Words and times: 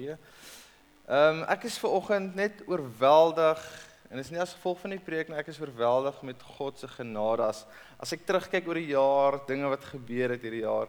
gee. 0.00 0.16
Ehm 1.10 1.40
um, 1.40 1.46
ek 1.50 1.68
is 1.68 1.78
ver 1.82 1.94
oggend 2.00 2.36
net 2.38 2.60
oorweldig 2.66 3.62
en 4.10 4.18
dit 4.18 4.24
is 4.24 4.32
nie 4.34 4.42
as 4.42 4.56
gevolg 4.56 4.80
van 4.82 4.94
die 4.96 5.02
preek 5.02 5.30
nie, 5.30 5.38
ek 5.38 5.52
is 5.52 5.60
oorweldig 5.62 6.20
met 6.26 6.42
God 6.58 6.78
se 6.78 6.88
genade 6.90 7.46
as 7.46 7.64
as 8.00 8.12
ek 8.16 8.24
terugkyk 8.26 8.68
oor 8.68 8.80
die 8.80 8.92
jaar, 8.94 9.38
dinge 9.46 9.68
wat 9.70 9.84
gebeur 9.92 10.32
het 10.34 10.46
hierdie 10.46 10.64
jaar, 10.64 10.88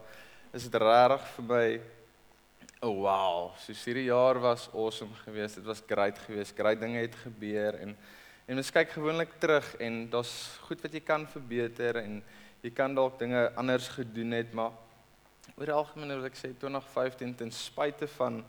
is 0.55 0.67
dit 0.67 0.77
regtig 0.81 1.27
vir 1.35 1.49
my 1.49 1.65
oh 2.81 2.95
wow, 3.03 3.51
so 3.61 3.75
hierdie 3.77 4.07
jaar 4.07 4.39
was 4.41 4.69
awesome 4.73 5.13
geweest. 5.21 5.59
Dit 5.59 5.67
was 5.69 5.83
great 5.85 6.17
geweest. 6.25 6.55
Great 6.57 6.79
dinge 6.81 7.03
het 7.03 7.15
gebeur 7.27 7.77
en 7.81 7.95
en 8.49 8.57
mens 8.57 8.71
kyk 8.73 8.89
gewoonlik 8.95 9.35
terug 9.39 9.67
en 9.79 10.09
daar's 10.11 10.31
goed 10.65 10.81
wat 10.83 10.95
jy 10.97 10.99
kan 11.05 11.27
verbeter 11.29 12.01
en 12.01 12.17
jy 12.65 12.71
kan 12.75 12.95
dalk 12.97 13.19
dinge 13.19 13.45
anders 13.55 13.87
gedoen 13.93 14.33
het, 14.35 14.49
maar 14.51 14.73
oor 15.55 15.71
algemeen 15.71 16.15
wil 16.17 16.25
ek 16.27 16.35
sê 16.35 16.49
2015 16.59 17.35
ten 17.37 17.53
spyte 17.53 18.09
van 18.17 18.41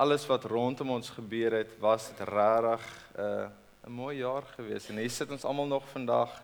alles 0.00 0.24
wat 0.26 0.44
rondom 0.48 0.94
ons 0.96 1.10
gebeur 1.12 1.52
het, 1.58 1.72
was 1.78 2.08
dit 2.08 2.20
regtig 2.28 2.84
'n 3.16 3.20
uh, 3.20 3.48
'n 3.84 3.92
mooi 3.92 4.16
jaar 4.16 4.42
geweest. 4.56 4.88
En 4.88 4.96
hier 4.96 5.10
sit 5.10 5.30
ons 5.30 5.44
almal 5.44 5.66
nog 5.66 5.88
vandag 5.88 6.42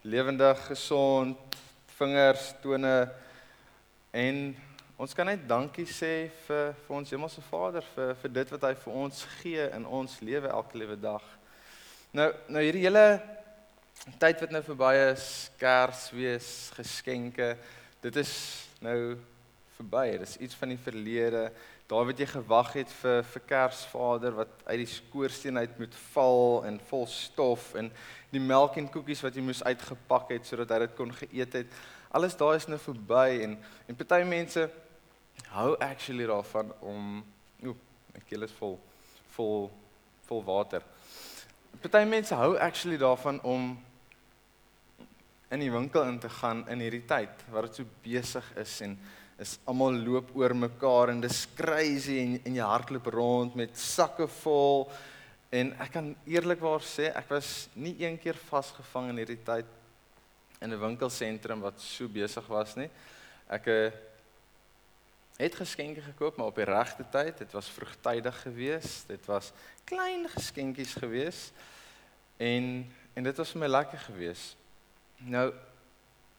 lewendig, 0.00 0.66
gesond, 0.66 1.38
vingers, 1.86 2.54
tone 2.62 3.12
en 4.10 4.56
ons 4.96 5.14
kan 5.14 5.26
net 5.26 5.48
dankie 5.48 5.86
sê 5.86 6.30
vir 6.46 6.74
vir 6.86 6.96
ons 6.96 7.10
Hemelse 7.10 7.40
Vader 7.40 7.84
vir 7.94 8.14
vir 8.14 8.32
dit 8.32 8.50
wat 8.50 8.62
hy 8.62 8.74
vir 8.74 8.92
ons 8.92 9.24
gee 9.42 9.70
in 9.70 9.86
ons 9.86 10.20
lewe 10.20 10.48
elke 10.48 10.78
liewe 10.78 11.00
dag. 11.00 11.22
Nou 12.10 12.32
nou 12.48 12.62
hierdie 12.62 12.86
hele 12.86 13.22
tyd 14.18 14.40
wat 14.40 14.50
nou 14.50 14.62
verby 14.62 14.94
is, 15.12 15.50
Kersfees, 15.58 16.70
geskenke, 16.74 17.56
dit 18.00 18.16
is 18.16 18.34
nou 18.80 19.18
verby. 19.78 20.10
Dit 20.18 20.28
is 20.28 20.36
iets 20.36 20.54
van 20.54 20.68
die 20.68 20.82
verlede. 20.82 21.50
Daar 21.88 22.04
wat 22.04 22.18
jy 22.20 22.26
gewag 22.28 22.74
het 22.76 22.90
vir 23.00 23.22
vir 23.24 23.42
Kersvader 23.48 24.34
wat 24.36 24.50
uit 24.66 24.82
die 24.82 24.90
skoorsteen 24.92 25.56
uit 25.56 25.78
moet 25.80 25.94
val 26.10 26.66
en 26.68 26.74
vol 26.90 27.06
stof 27.08 27.70
en 27.80 27.88
die 28.28 28.42
melk 28.44 28.76
en 28.76 28.90
koekies 28.92 29.22
wat 29.24 29.38
jy 29.38 29.44
moes 29.46 29.62
uitgepak 29.64 30.34
het 30.34 30.44
sodat 30.44 30.74
hy 30.74 30.82
dit 30.82 30.98
kon 30.98 31.14
geëet 31.16 31.56
het. 31.62 31.78
Alles 32.12 32.36
daai 32.36 32.58
is 32.58 32.68
nou 32.68 32.76
verby 32.82 33.40
en 33.46 33.56
en 33.88 33.96
party 33.96 34.20
mense 34.28 34.66
hou 35.54 35.70
actually 35.80 36.26
daarvan 36.28 36.74
om 36.84 37.22
o, 37.64 37.72
my 38.12 38.20
keel 38.28 38.44
is 38.44 38.52
vol 38.60 38.76
vol 39.38 39.70
vol 40.28 40.44
water. 40.44 40.84
Party 41.80 42.04
mense 42.04 42.36
hou 42.36 42.50
actually 42.60 43.00
daarvan 43.00 43.40
om 43.48 43.70
in 45.56 45.64
die 45.64 45.72
winkel 45.72 46.04
in 46.04 46.20
te 46.20 46.28
gaan 46.28 46.66
in 46.68 46.84
hierdie 46.84 47.06
tyd 47.08 47.48
waar 47.48 47.64
dit 47.64 47.80
so 47.80 47.88
besig 48.04 48.52
is 48.60 48.76
en 48.84 48.98
is 49.38 49.58
almal 49.64 49.94
loop 49.94 50.34
oor 50.36 50.54
mekaar 50.54 51.12
en 51.12 51.20
dis 51.22 51.44
crazy 51.54 52.18
en 52.24 52.38
en 52.44 52.58
jy 52.58 52.70
hardloop 52.72 53.06
rond 53.14 53.54
met 53.54 53.76
sakke 53.78 54.26
vol 54.40 54.88
en 55.54 55.70
ek 55.80 55.92
kan 55.94 56.10
eerlikwaar 56.26 56.82
sê 56.84 57.12
ek 57.14 57.30
was 57.30 57.68
nie 57.74 57.94
een 58.02 58.18
keer 58.18 58.36
vasgevang 58.48 59.12
in 59.12 59.22
hierdie 59.22 59.42
tyd 59.46 59.76
in 60.60 60.72
'n 60.72 60.80
winkelsentrum 60.80 61.60
wat 61.60 61.80
so 61.80 62.08
besig 62.08 62.46
was 62.46 62.74
nie. 62.76 62.90
Ek 63.48 63.66
eh, 63.66 63.92
het 65.38 65.54
geskenke 65.54 66.02
gekoop 66.02 66.36
maar 66.36 66.50
op 66.50 66.56
die 66.58 66.66
regte 66.66 67.04
tyd. 67.10 67.38
Dit 67.38 67.52
was 67.52 67.70
vroegtydig 67.70 68.42
geweest. 68.42 69.08
Dit 69.08 69.26
was 69.26 69.52
klein 69.84 70.28
geskenkies 70.28 70.94
geweest. 70.94 71.52
En 72.36 72.86
en 73.14 73.24
dit 73.24 73.36
was 73.36 73.50
vir 73.50 73.60
my 73.60 73.66
lekker 73.66 73.98
geweest. 73.98 74.56
Nou 75.18 75.52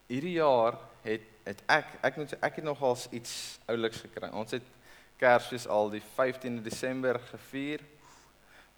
hierdie 0.06 0.36
jaar 0.36 0.78
het 1.02 1.22
het 1.44 1.62
ek 1.66 1.96
ek 2.02 2.16
moet 2.16 2.34
ek 2.40 2.60
het 2.60 2.64
nogals 2.64 3.06
iets 3.10 3.58
ouliks 3.66 4.02
gekry. 4.04 4.30
Ons 4.32 4.56
het 4.56 4.66
Kersfees 5.20 5.66
al 5.68 5.90
die 5.92 6.02
15de 6.16 6.62
Desember 6.64 7.18
gevier. 7.30 7.82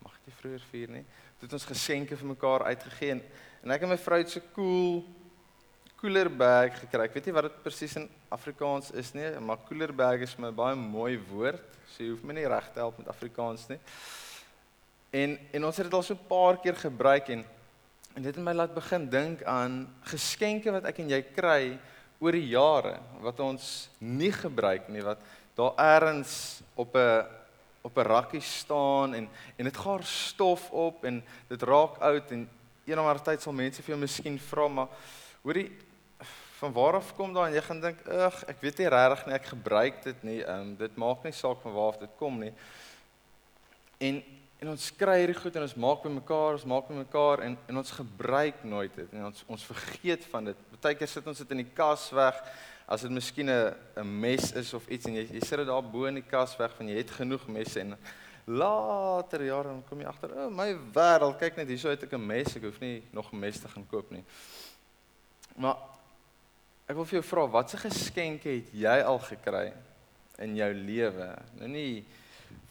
Mag 0.03 0.15
dit 0.25 0.35
vroeër 0.41 0.65
vier 0.71 0.95
nie. 0.99 1.05
Dit 1.39 1.51
het 1.51 1.59
ons 1.59 1.69
geskenke 1.71 2.17
vir 2.19 2.31
mekaar 2.33 2.65
uitgegee 2.71 3.17
en, 3.17 3.23
en 3.63 3.75
ek 3.75 3.85
en 3.87 3.93
my 3.93 3.99
vrou 3.99 4.19
het 4.19 4.31
so 4.31 4.43
cool 4.55 5.05
cooler 6.03 6.27
bag 6.27 6.81
gekry. 6.81 7.07
Ek 7.07 7.15
weet 7.15 7.29
nie 7.31 7.35
wat 7.37 7.47
dit 7.47 7.59
presies 7.63 7.95
in 8.01 8.09
Afrikaans 8.35 8.91
is 8.99 9.13
nie, 9.15 9.29
maar 9.39 9.61
cooler 9.69 9.93
bag 9.95 10.25
is 10.27 10.35
my 10.43 10.51
baie 10.51 10.75
mooi 10.75 11.15
woord. 11.29 11.63
So 11.93 12.03
jy 12.03 12.11
hoef 12.11 12.25
my 12.27 12.35
nie 12.35 12.49
reg 12.51 12.73
te 12.75 12.83
help 12.83 12.99
met 12.99 13.11
Afrikaans 13.13 13.69
nie. 13.71 13.79
En 15.15 15.37
en 15.55 15.69
ons 15.69 15.79
het 15.79 15.87
dit 15.87 15.95
al 15.95 16.03
so 16.03 16.15
'n 16.15 16.27
paar 16.27 16.59
keer 16.59 16.75
gebruik 16.75 17.29
en 17.29 17.45
en 18.15 18.23
dit 18.23 18.35
het 18.35 18.45
my 18.45 18.53
laat 18.53 18.75
begin 18.75 19.09
dink 19.09 19.43
aan 19.43 19.87
geskenke 20.11 20.73
wat 20.73 20.85
ek 20.85 20.99
en 20.99 21.09
jy 21.09 21.23
kry 21.23 21.79
oor 22.23 22.39
die 22.39 22.53
jare 22.55 22.97
wat 23.23 23.41
ons 23.43 23.69
nie 23.99 24.31
gebruik 24.33 24.87
nie 24.95 25.03
wat 25.03 25.23
daar 25.59 25.75
eers 25.75 26.63
op 26.79 26.95
'n 26.97 27.27
op 27.83 27.97
'n 27.99 28.07
rakkie 28.07 28.41
staan 28.41 29.15
en 29.15 29.29
en 29.59 29.65
dit 29.65 29.77
gaar 29.77 30.05
stof 30.05 30.71
op 30.71 31.05
en 31.05 31.23
dit 31.49 31.63
raak 31.63 31.99
oud 31.99 32.31
en 32.31 32.49
maar 32.87 33.23
tyd 33.23 33.43
sal 33.43 33.53
mense 33.53 33.83
vir 33.83 33.95
jou 33.95 33.99
miskien 34.01 34.39
vra 34.39 34.69
maar 34.69 34.89
hoorie 35.43 35.71
van 36.63 36.73
waar 36.73 36.95
af 36.95 37.15
kom 37.15 37.33
daai? 37.35 37.49
En 37.49 37.55
jy 37.55 37.63
gaan 37.67 37.81
dink 37.81 38.07
ag 38.07 38.45
ek 38.47 38.61
weet 38.61 38.79
nie 38.79 38.89
regtig 38.89 39.27
nie 39.27 39.35
ek 39.35 39.47
gebruik 39.51 40.03
dit 40.05 40.23
nie 40.23 40.43
um, 40.47 40.77
dit 40.79 40.97
maak 40.97 41.25
nie 41.25 41.33
saak 41.33 41.59
van 41.63 41.75
waar 41.75 41.89
af 41.89 41.99
dit 41.99 42.13
kom 42.19 42.39
nie. 42.39 42.53
En 43.99 44.23
En 44.63 44.71
ons 44.71 44.83
kry 44.95 45.17
hierdie 45.19 45.35
goed 45.35 45.57
en 45.59 45.65
ons 45.67 45.73
maak 45.83 46.05
by 46.05 46.11
mekaar, 46.21 46.55
ons 46.55 46.65
maak 46.71 46.87
by 46.87 46.95
mekaar 47.01 47.41
en 47.49 47.57
en 47.67 47.79
ons 47.81 47.95
gebruik 47.97 48.61
nooit 48.63 48.93
dit 48.95 49.17
en 49.19 49.25
ons 49.27 49.41
ons 49.57 49.65
vergeet 49.73 50.27
van 50.31 50.53
dit. 50.53 50.61
Partykeer 50.77 51.11
sit 51.11 51.31
ons 51.33 51.41
dit 51.43 51.55
in 51.57 51.63
die 51.65 51.73
kas 51.75 52.05
weg 52.15 52.39
as 52.87 53.03
dit 53.03 53.11
miskien 53.11 53.51
'n 53.51 53.75
'n 53.99 54.21
mes 54.21 54.53
is 54.53 54.71
of 54.79 54.87
iets 54.87 55.11
en 55.11 55.19
jy 55.19 55.27
jy 55.35 55.41
sit 55.41 55.59
dit 55.59 55.67
daar 55.67 55.83
bo 55.83 56.05
in 56.07 56.15
die 56.15 56.31
kas 56.31 56.55
weg 56.57 56.77
van 56.79 56.89
jy 56.89 56.97
het 56.97 57.11
genoeg 57.11 57.49
messe 57.49 57.81
en 57.81 57.97
later 58.47 59.43
jare 59.43 59.69
dan 59.69 59.83
kom 59.89 60.01
jy 60.01 60.07
agter, 60.07 60.31
o 60.31 60.47
oh, 60.47 60.51
my 60.51 60.71
wêreld, 60.95 61.39
kyk 61.39 61.57
net 61.57 61.69
hierso 61.69 61.91
het 61.91 62.03
ek 62.05 62.13
'n 62.13 62.27
mes, 62.27 62.57
ek 62.57 62.63
hoef 62.63 62.81
nie 62.81 63.03
nog 63.13 63.33
'n 63.33 63.41
mes 63.41 63.61
te 63.61 63.69
gaan 63.69 63.87
koop 63.91 64.11
nie. 64.11 64.25
Maar 65.57 65.77
ek 66.87 66.95
wil 66.95 67.05
vir 67.05 67.21
jou 67.21 67.29
vra, 67.35 67.49
watse 67.49 67.77
geskenke 67.77 68.49
het 68.49 68.73
jy 68.73 69.03
al 69.03 69.19
gekry 69.19 69.73
in 70.39 70.55
jou 70.55 70.73
lewe? 70.73 71.39
Nou 71.59 71.69
nie 71.69 72.05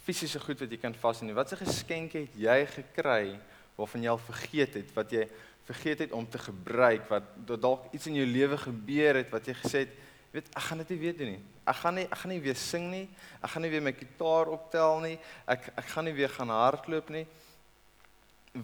fisiese 0.02 0.40
goed 0.42 0.60
wat 0.64 0.72
jy 0.72 0.80
kan 0.82 0.96
vashou 0.98 1.28
nie. 1.28 1.38
Watse 1.38 1.58
geskenke 1.60 2.26
het 2.26 2.38
jy 2.40 2.60
gekry 2.76 3.40
waarvan 3.78 4.04
jy 4.04 4.12
al 4.12 4.22
vergeet 4.22 4.78
het 4.80 4.94
wat 4.96 5.14
jy 5.14 5.28
vergeet 5.68 6.06
het 6.06 6.16
om 6.18 6.26
te 6.28 6.42
gebruik 6.42 7.06
wat 7.10 7.28
dalk 7.46 7.92
iets 7.94 8.10
in 8.10 8.18
jou 8.20 8.28
lewe 8.28 8.58
gebeur 8.58 9.22
het 9.22 9.30
wat 9.32 9.46
jy 9.48 9.56
gesê 9.62 9.84
het, 9.86 9.94
weet 10.34 10.50
ek 10.56 10.66
gaan 10.68 10.82
dit 10.82 10.94
nie 10.94 11.02
weer 11.04 11.18
doen 11.18 11.32
nie. 11.36 11.44
Ek 11.70 11.78
gaan 11.84 11.96
nie 12.00 12.08
ek 12.08 12.18
gaan 12.24 12.34
nie 12.34 12.42
weer 12.42 12.58
sing 12.58 12.90
nie. 12.92 13.06
Ek 13.44 13.54
gaan 13.54 13.66
nie 13.66 13.72
weer 13.74 13.86
my 13.86 13.94
gitaar 13.96 14.50
optel 14.52 15.04
nie. 15.06 15.18
Ek 15.46 15.70
ek 15.76 15.94
gaan 15.94 16.08
nie 16.10 16.18
weer 16.18 16.34
gaan 16.34 16.54
hardloop 16.54 17.14
nie. 17.14 17.26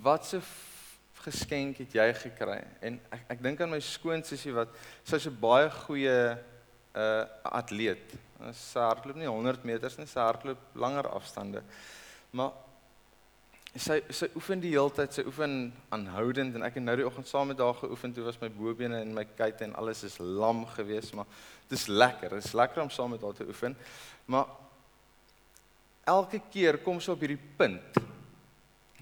Watse 0.04 0.42
geskenk 1.24 1.82
het 1.84 1.96
jy 1.96 2.08
gekry? 2.24 2.60
En 2.82 3.00
ek 3.14 3.34
ek 3.36 3.44
dink 3.46 3.62
aan 3.62 3.76
my 3.76 3.82
skoonsussie 3.84 4.56
wat 4.56 4.74
sy 5.06 5.20
so 5.22 5.32
baie 5.32 5.70
goeie 5.86 6.18
'n 6.98 7.04
uh, 7.22 7.52
atleet 7.62 8.18
Sy 8.54 8.84
hardloop 8.84 9.18
nie 9.18 9.30
100 9.30 9.66
meters 9.66 9.98
nie, 9.98 10.06
sy 10.10 10.22
hardloop 10.22 10.76
langer 10.78 11.10
afstande. 11.10 11.64
Maar 12.38 12.54
sy 13.78 13.98
sy 14.14 14.30
oefen 14.38 14.62
die 14.62 14.74
hele 14.76 14.94
tyd, 14.94 15.14
sy 15.14 15.26
oefen 15.28 15.72
aanhoudend 15.94 16.58
en 16.58 16.66
ek 16.66 16.78
het 16.78 16.86
nou 16.86 16.96
die 17.00 17.06
oggend 17.08 17.30
saam 17.30 17.50
met 17.52 17.62
haar 17.62 17.78
geoefen, 17.82 18.14
toe 18.14 18.28
was 18.28 18.38
my 18.42 18.50
bobene 18.54 19.02
en 19.02 19.16
my 19.16 19.26
kuite 19.38 19.66
en 19.66 19.76
alles 19.82 20.04
is 20.08 20.20
lam 20.22 20.64
geweest, 20.76 21.16
maar 21.18 21.28
dit 21.68 21.78
is 21.80 21.88
lekker. 21.90 22.38
Dit 22.38 22.46
is 22.46 22.56
lekker 22.58 22.86
om 22.86 22.94
saam 22.94 23.14
met 23.16 23.26
haar 23.26 23.36
te 23.38 23.50
oefen. 23.50 23.76
Maar 24.30 24.54
elke 26.14 26.42
keer 26.54 26.80
kom 26.86 27.02
sy 27.02 27.14
op 27.14 27.26
hierdie 27.26 27.42
punt 27.58 28.02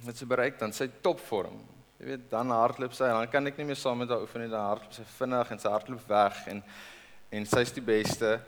wat 0.05 0.17
sy 0.19 0.27
bereik 0.29 0.59
dan 0.61 0.73
sy 0.75 0.87
topvorm. 1.03 1.59
Jy 1.99 2.07
weet, 2.07 2.27
dan 2.31 2.51
hardloop 2.55 2.95
sy 2.95 3.07
en 3.09 3.19
dan 3.19 3.31
kan 3.31 3.51
ek 3.51 3.59
nie 3.59 3.67
meer 3.67 3.79
saam 3.79 3.99
met 4.03 4.11
haar 4.11 4.23
oefen 4.23 4.45
nie, 4.45 4.51
dan 4.51 4.71
hardloop 4.71 4.95
sy 4.95 5.07
vinnig 5.17 5.51
en 5.51 5.61
sy 5.61 5.71
hardloop 5.75 6.07
weg 6.07 6.43
en 6.51 6.63
en 7.35 7.47
sy's 7.49 7.73
die 7.75 7.83
beste. 7.83 8.39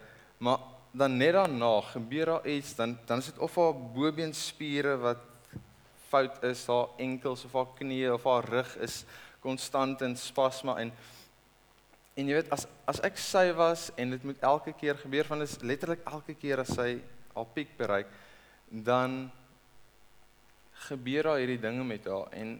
Maar 0.43 0.59
dan 0.97 1.17
net 1.17 1.35
daarna 1.35 1.81
gebeur 1.81 2.25
daar 2.25 2.47
iets 2.47 2.75
dan 2.75 2.97
dan 3.05 3.17
is 3.17 3.25
dit 3.25 3.37
of 3.37 3.55
haar 3.55 3.73
bobeenspiere 3.93 4.97
wat 4.97 5.23
fout 6.07 6.43
is, 6.43 6.65
haar 6.67 6.87
enkels 6.97 7.45
of 7.45 7.53
haar 7.53 7.71
knieë 7.77 8.13
of 8.15 8.23
haar 8.23 8.45
rug 8.49 8.75
is 8.77 9.03
konstant 9.43 10.01
in 10.01 10.15
spasma 10.17 10.77
en 10.81 10.91
en 12.17 12.29
jy 12.29 12.39
weet 12.39 12.53
as 12.55 12.65
as 12.89 13.01
ek 13.05 13.19
sy 13.21 13.51
was 13.57 13.89
en 13.95 14.15
dit 14.15 14.23
moet 14.25 14.39
elke 14.41 14.73
keer 14.79 14.97
gebeur 14.97 15.27
van 15.29 15.43
is 15.45 15.59
letterlik 15.61 16.05
elke 16.09 16.33
keer 16.33 16.63
as 16.63 16.73
sy 16.73 16.95
haar 17.35 17.51
piek 17.53 17.75
bereik 17.77 18.09
dan 18.89 19.27
gebeur 20.87 21.29
daar 21.29 21.41
hierdie 21.41 21.61
dinge 21.61 21.83
met 21.83 22.07
haar 22.09 22.31
en 22.31 22.55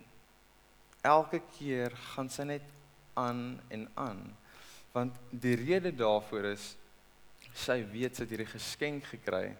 elke 1.01 1.41
keer 1.57 1.95
gaan 2.11 2.29
sy 2.29 2.45
net 2.51 2.75
aan 3.17 3.41
en 3.73 3.87
aan 3.95 4.21
want 4.97 5.17
die 5.29 5.55
rede 5.59 5.93
daarvoor 5.93 6.51
is 6.55 6.71
sy 7.57 7.81
weet 7.91 8.17
sy 8.17 8.25
het 8.25 8.33
hierdie 8.33 8.49
geskenk 8.49 9.07
gekry 9.13 9.51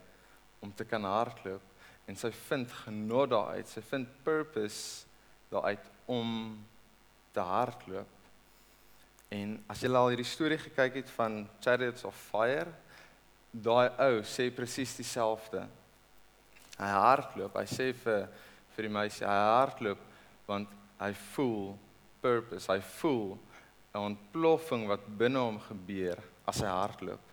om 0.66 0.72
te 0.74 0.86
kan 0.90 1.06
hardloop 1.06 1.64
en 2.08 2.16
sy 2.16 2.32
vind 2.48 2.72
genot 2.86 3.32
daaruit. 3.34 3.68
Sy 3.68 3.84
vind 3.90 4.12
purpose 4.24 5.06
daaruit 5.52 5.84
om 6.08 6.30
te 7.36 7.44
hardloop. 7.44 8.14
En 9.36 9.58
as 9.68 9.82
jy 9.84 9.92
al 9.92 10.14
hierdie 10.14 10.28
storie 10.28 10.60
gekyk 10.62 11.02
het 11.02 11.10
van 11.18 11.42
Chariots 11.64 12.06
of 12.08 12.16
Fire, 12.30 12.72
daai 13.52 13.92
ou 14.08 14.22
sê 14.28 14.48
presies 14.56 14.96
dieselfde. 14.96 15.66
Hy 16.78 16.92
hardloop. 16.96 17.58
Hy 17.60 17.68
sê 17.68 17.92
vir 18.06 18.30
vir 18.78 18.86
die 18.86 18.94
meisie, 18.94 19.26
hy 19.26 19.38
hardloop 19.52 20.02
want 20.48 20.72
hy 21.02 21.12
voel 21.34 21.74
purpose. 22.22 22.70
Hy 22.72 22.80
voel 23.02 23.36
'n 23.98 24.14
ontploffing 24.14 24.88
wat 24.88 25.06
binne 25.18 25.42
hom 25.42 25.60
gebeur 25.60 26.20
as 26.46 26.62
hy 26.62 26.70
hardloop. 26.70 27.24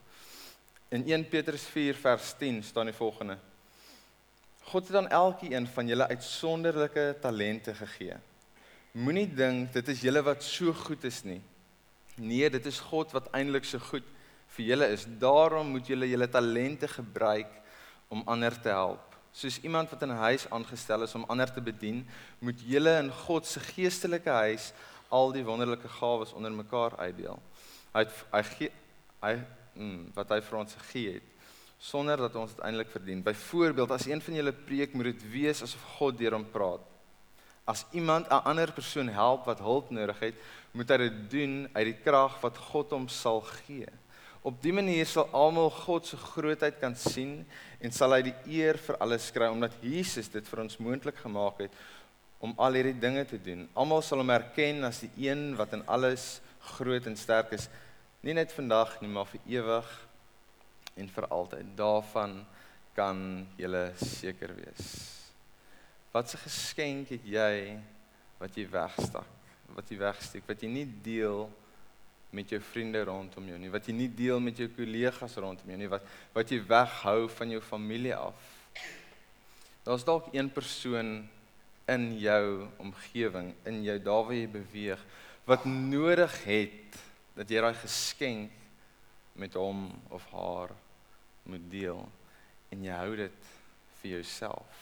In 0.94 1.04
1 1.06 1.28
Petrus 1.28 1.64
4 1.68 1.96
vers 1.98 2.32
10 2.38 2.62
staan 2.62 2.88
die 2.90 2.96
volgende: 2.96 3.38
God 4.70 4.88
het 4.88 4.96
aan 4.96 5.08
elkeen 5.08 5.66
van 5.66 5.86
julle 5.86 6.08
uitsonderlike 6.08 7.16
talente 7.20 7.74
gegee. 7.74 8.16
Moenie 8.92 9.26
dink 9.26 9.72
dit 9.74 9.88
is 9.88 10.04
julle 10.06 10.22
wat 10.22 10.42
so 10.42 10.72
goed 10.72 11.04
is 11.04 11.22
nie. 11.26 11.42
Nee, 12.16 12.50
dit 12.50 12.66
is 12.66 12.78
God 12.80 13.12
wat 13.12 13.28
eintlik 13.34 13.66
so 13.66 13.78
goed 13.78 14.06
vir 14.56 14.64
julle 14.70 14.88
is. 14.94 15.06
Daarom 15.18 15.72
moet 15.74 15.88
julle 15.90 16.08
julle 16.08 16.28
talente 16.30 16.88
gebruik 16.88 17.50
om 18.08 18.22
ander 18.30 18.54
te 18.54 18.70
help. 18.70 19.18
Soos 19.34 19.58
iemand 19.66 19.90
wat 19.90 20.02
in 20.02 20.12
'n 20.14 20.22
huis 20.30 20.46
aangestel 20.50 21.02
is 21.02 21.14
om 21.14 21.24
ander 21.26 21.52
te 21.52 21.60
bedien, 21.60 22.06
moet 22.38 22.60
julle 22.62 22.98
in 23.02 23.10
God 23.10 23.46
se 23.46 23.60
geestelike 23.60 24.30
huis 24.30 24.72
al 25.08 25.32
die 25.32 25.44
wonderlike 25.44 25.88
gawes 25.88 26.32
onder 26.32 26.52
mekaar 26.52 26.96
uitdeel. 26.96 27.38
Hy 27.92 28.02
het, 28.04 28.24
hy 28.32 28.42
gee 28.42 28.72
hy 29.24 29.36
mm, 29.74 30.10
wat 30.14 30.34
hy 30.34 30.40
vir 30.44 30.58
ons 30.58 30.76
gegee 30.80 31.14
het 31.18 31.30
sonder 31.84 32.16
dat 32.16 32.36
ons 32.38 32.54
dit 32.54 32.62
eintlik 32.64 32.88
verdien. 32.88 33.20
Byvoorbeeld, 33.22 33.90
as 33.92 34.06
een 34.08 34.22
van 34.24 34.38
julle 34.38 34.52
preek, 34.56 34.94
moet 34.96 35.10
dit 35.10 35.24
wees 35.34 35.60
asof 35.62 35.82
God 35.98 36.16
deur 36.16 36.38
hom 36.38 36.46
praat. 36.48 36.84
As 37.68 37.84
iemand 37.92 38.28
'n 38.28 38.44
ander 38.44 38.72
persoon 38.72 39.08
help 39.08 39.44
wat 39.44 39.58
hulp 39.58 39.90
nodig 39.90 40.18
het, 40.20 40.34
moet 40.72 40.88
hy 40.88 40.96
dit 40.96 41.30
doen 41.30 41.68
uit 41.72 41.84
die 41.84 42.00
krag 42.04 42.40
wat 42.40 42.56
God 42.56 42.90
hom 42.90 43.08
sal 43.08 43.40
gee. 43.40 43.88
Op 44.42 44.62
dië 44.62 44.72
manier 44.72 45.06
sal 45.06 45.28
almal 45.32 45.70
God 45.70 46.06
se 46.06 46.16
grootheid 46.16 46.78
kan 46.80 46.96
sien 46.96 47.46
en 47.80 47.92
sal 47.92 48.12
hy 48.12 48.22
die 48.22 48.34
eer 48.46 48.76
vir 48.78 48.96
alles 49.00 49.30
kry 49.30 49.48
omdat 49.48 49.72
Jesus 49.80 50.28
dit 50.28 50.48
vir 50.48 50.60
ons 50.60 50.76
moontlik 50.76 51.16
gemaak 51.16 51.58
het 51.64 51.72
om 52.44 52.52
al 52.60 52.76
hierdie 52.76 52.98
dinge 53.00 53.24
te 53.24 53.38
doen. 53.40 53.64
Almal 53.72 54.02
sal 54.04 54.20
hom 54.20 54.32
erken 54.34 54.84
as 54.84 55.00
die 55.06 55.28
een 55.28 55.54
wat 55.56 55.72
in 55.76 55.84
alles 55.88 56.42
groot 56.74 57.06
en 57.08 57.16
sterk 57.16 57.54
is, 57.56 57.70
nie 58.24 58.36
net 58.36 58.52
vandag 58.52 58.98
nie, 59.00 59.08
maar 59.12 59.28
vir 59.30 59.40
ewig 59.58 59.88
en 61.00 61.08
vir 61.16 61.26
altyd. 61.32 61.72
Daarvan 61.76 62.38
kan 62.96 63.18
jy 63.58 63.68
seker 64.00 64.54
wees. 64.56 64.86
Wat 66.12 66.28
'n 66.32 66.44
geskenk 66.44 67.08
het 67.08 67.24
jy 67.24 67.80
wat 68.38 68.56
jy 68.56 68.68
wegstak, 68.70 69.30
wat 69.74 69.90
jy 69.90 69.98
wegsteek, 69.98 70.44
wat 70.46 70.62
jy 70.62 70.68
nie 70.68 70.86
deel 71.02 71.50
met 72.30 72.50
jou 72.50 72.60
vriende 72.60 73.04
rondom 73.04 73.48
jou 73.48 73.58
nie, 73.58 73.70
wat 73.70 73.86
jy 73.86 73.94
nie 73.94 74.08
deel 74.08 74.40
met 74.40 74.56
jou 74.56 74.68
kollegas 74.68 75.36
rondom 75.36 75.68
jou 75.68 75.78
nie, 75.78 75.88
wat 75.88 76.02
wat 76.34 76.50
jy 76.50 76.60
weghou 76.60 77.28
van 77.28 77.50
jou 77.50 77.60
familie 77.60 78.14
af. 78.14 78.34
Daar's 79.84 80.04
dalk 80.04 80.32
een 80.32 80.50
persoon 80.50 81.28
in 81.90 82.18
jou 82.18 82.68
omgewing, 82.80 83.54
in 83.68 83.82
jou 83.84 83.98
daar 84.02 84.24
waar 84.24 84.36
jy 84.36 84.48
beweeg, 84.48 85.00
wat 85.44 85.64
nodig 85.68 86.36
het 86.44 87.00
dat 87.36 87.50
jy 87.50 87.60
daai 87.60 87.76
geskenk 87.76 88.52
met 89.34 89.56
hom 89.58 89.88
of 90.14 90.24
haar 90.32 90.70
moet 91.44 91.64
deel 91.70 92.00
en 92.72 92.84
jy 92.86 92.94
hou 92.96 93.16
dit 93.18 93.50
vir 94.00 94.10
jouself. 94.16 94.80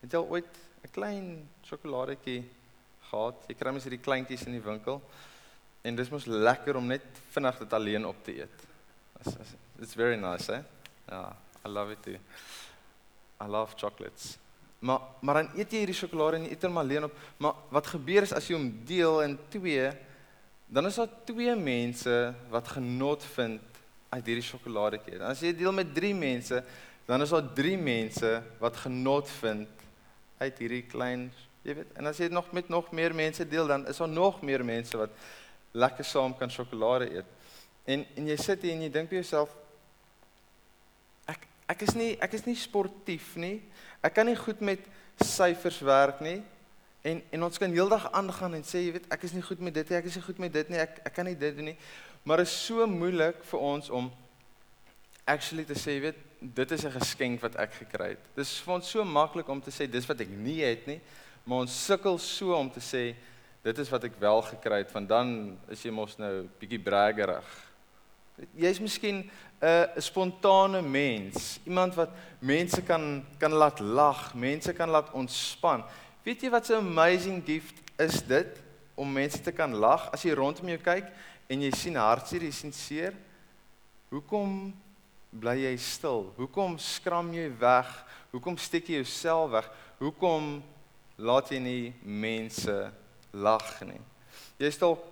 Het 0.00 0.16
jy 0.16 0.18
ooit 0.18 0.56
'n 0.84 0.90
klein 0.92 1.48
sjokoladetjie 1.62 2.42
gehad? 3.10 3.44
Jy 3.48 3.54
kry 3.54 3.70
mens 3.70 3.84
hierdie 3.84 4.06
kleintjies 4.06 4.46
in 4.46 4.52
die 4.52 4.64
winkel. 4.64 5.02
En 5.82 5.96
dis 5.96 6.10
mos 6.10 6.26
lekker 6.26 6.76
om 6.76 6.86
net 6.86 7.04
vinnig 7.32 7.58
dit 7.58 7.72
alleen 7.72 8.06
op 8.06 8.24
te 8.24 8.36
eet. 8.40 8.66
It's, 9.80 9.94
very 9.94 10.16
nice, 10.16 10.52
eh? 10.52 10.62
Ja, 11.08 11.36
I 11.64 11.68
love 11.68 11.92
it 11.92 12.02
too. 12.02 12.18
I 13.40 13.46
love 13.46 13.74
chocolates. 13.76 14.38
Maar 14.80 15.00
maar 15.20 15.42
dan 15.42 15.50
eet 15.58 15.72
jy 15.72 15.82
hierdie 15.82 15.96
sjokolade 15.96 16.38
en 16.38 16.46
jy 16.46 16.54
eet 16.54 16.62
hom 16.64 16.78
alleen 16.80 17.04
op. 17.04 17.16
Maar 17.36 17.66
wat 17.74 17.90
gebeur 17.92 18.24
is 18.24 18.32
as 18.32 18.46
jy 18.48 18.56
hom 18.56 18.70
deel 18.88 19.20
in 19.26 19.34
twee, 19.52 19.90
dan 20.70 20.86
is 20.86 20.96
daar 20.96 21.10
twee 21.28 21.56
mense 21.56 22.14
wat 22.48 22.68
genot 22.76 23.24
vind 23.34 23.60
uit 24.10 24.26
hierdie 24.26 24.46
sjokoladetjie. 24.46 25.18
Dan 25.18 25.28
as 25.30 25.42
jy 25.44 25.52
deel 25.54 25.74
met 25.74 25.92
3 25.94 26.14
mense, 26.18 26.62
dan 27.06 27.22
is 27.22 27.34
daar 27.34 27.46
3 27.58 27.76
mense 27.78 28.30
wat 28.62 28.78
genot 28.84 29.30
vind 29.40 29.84
uit 30.40 30.62
hierdie 30.62 30.82
klein, 30.88 31.28
jy 31.66 31.76
weet. 31.78 31.92
En 31.98 32.08
as 32.10 32.18
jy 32.22 32.30
nog 32.32 32.48
met 32.56 32.70
nog 32.72 32.90
meer 32.96 33.14
mense 33.14 33.44
deel, 33.46 33.68
dan 33.70 33.86
is 33.90 34.00
daar 34.00 34.10
nog 34.10 34.40
meer 34.46 34.64
mense 34.64 34.98
wat 34.98 35.14
lekker 35.76 36.06
saam 36.06 36.34
kan 36.38 36.50
sjokolade 36.50 37.10
eet. 37.18 37.28
En 37.84 38.06
en 38.16 38.30
jy 38.32 38.38
sit 38.40 38.62
hier 38.62 38.74
en 38.74 38.86
jy 38.86 38.92
dink 38.94 39.10
by 39.10 39.20
jouself 39.20 39.52
ek 41.70 41.84
is 41.86 41.94
nie 41.94 42.14
ek 42.22 42.34
is 42.34 42.46
nie 42.48 42.56
sportief 42.58 43.36
nie. 43.38 43.60
Ek 44.02 44.14
kan 44.16 44.26
nie 44.26 44.38
goed 44.38 44.62
met 44.64 44.82
syfers 45.22 45.80
werk 45.86 46.22
nie. 46.24 46.40
En 47.06 47.22
en 47.32 47.46
ons 47.46 47.58
kan 47.58 47.72
heeldag 47.72 48.10
aangaan 48.12 48.58
en 48.58 48.64
sê 48.66 48.82
jy 48.84 48.96
weet 48.98 49.06
ek 49.12 49.28
is 49.28 49.36
nie 49.36 49.44
goed 49.44 49.60
met 49.64 49.74
dit 49.74 49.88
nie, 49.90 49.98
ek 49.98 50.08
is 50.10 50.18
nie 50.18 50.24
goed 50.26 50.40
met 50.42 50.52
dit 50.52 50.72
nie, 50.72 50.80
ek 50.82 50.98
ek 51.06 51.14
kan 51.16 51.28
nie 51.28 51.38
dit 51.38 51.56
doen 51.56 51.70
nie. 51.72 51.78
Maar 52.28 52.42
is 52.44 52.52
so 52.66 52.86
moeilik 52.86 53.40
vir 53.52 53.62
ons 53.70 53.88
om 53.90 54.10
actually 55.30 55.64
te 55.64 55.78
sê 55.78 55.96
weet 56.02 56.18
dit 56.40 56.70
is 56.72 56.84
'n 56.84 56.98
geskenk 56.98 57.40
wat 57.40 57.56
ek 57.56 57.72
gekry 57.84 58.08
het. 58.16 58.24
Dis 58.36 58.58
vir 58.60 58.74
ons 58.74 58.90
so 58.90 59.04
maklik 59.04 59.48
om 59.48 59.60
te 59.60 59.70
sê 59.70 59.86
dis 59.86 60.06
wat 60.06 60.20
ek 60.20 60.28
nie 60.28 60.60
het 60.60 60.86
nie, 60.86 61.00
maar 61.44 61.60
ons 61.64 61.84
sukkel 61.86 62.18
so 62.18 62.54
om 62.54 62.70
te 62.70 62.80
sê 62.80 63.14
dit 63.62 63.78
is 63.78 63.90
wat 63.90 64.04
ek 64.04 64.20
wel 64.20 64.42
gekry 64.42 64.78
het, 64.78 64.90
van 64.90 65.06
dan 65.06 65.58
is 65.68 65.82
jy 65.82 65.90
mos 65.90 66.16
nou 66.18 66.48
bietjie 66.58 66.80
braggerig. 66.80 67.48
Jy's 68.56 68.80
miskien 68.80 69.30
'n 69.60 70.00
spontane 70.00 70.82
mens, 70.82 71.60
iemand 71.64 71.94
wat 71.94 72.10
mense 72.38 72.82
kan 72.82 73.24
kan 73.38 73.52
laat 73.52 73.78
lag, 73.78 74.34
mense 74.34 74.72
kan 74.72 74.88
laat 74.88 75.10
ontspan. 75.12 75.84
Weet 76.22 76.42
jy 76.42 76.50
wat 76.50 76.68
'n 76.68 76.74
amazing 76.74 77.44
gift 77.44 77.74
is 77.98 78.22
dit 78.22 78.60
om 78.94 79.12
mense 79.12 79.40
te 79.40 79.52
kan 79.52 79.74
lag 79.74 80.10
as 80.12 80.22
jy 80.22 80.32
rondom 80.32 80.68
jou 80.68 80.78
kyk 80.78 81.12
en 81.46 81.62
jy 81.62 81.70
sien 81.70 81.94
hartseer, 81.94 82.42
jy 82.42 82.50
sien 82.50 82.72
seer? 82.72 83.14
Hoekom 84.08 84.74
bly 85.30 85.56
jy 85.56 85.76
stil? 85.76 86.32
Hoekom 86.36 86.78
skram 86.78 87.32
jy 87.34 87.50
weg? 87.58 88.04
Hoekom 88.32 88.56
steek 88.56 88.88
jy 88.88 88.94
jouself 88.94 89.50
weg? 89.50 89.70
Hoekom 89.98 90.62
laat 91.16 91.50
jy 91.50 91.58
nie 91.58 91.94
mense 92.02 92.92
lag 93.32 93.82
nie. 93.84 94.00
Jy's 94.58 94.78
dalk 94.78 95.04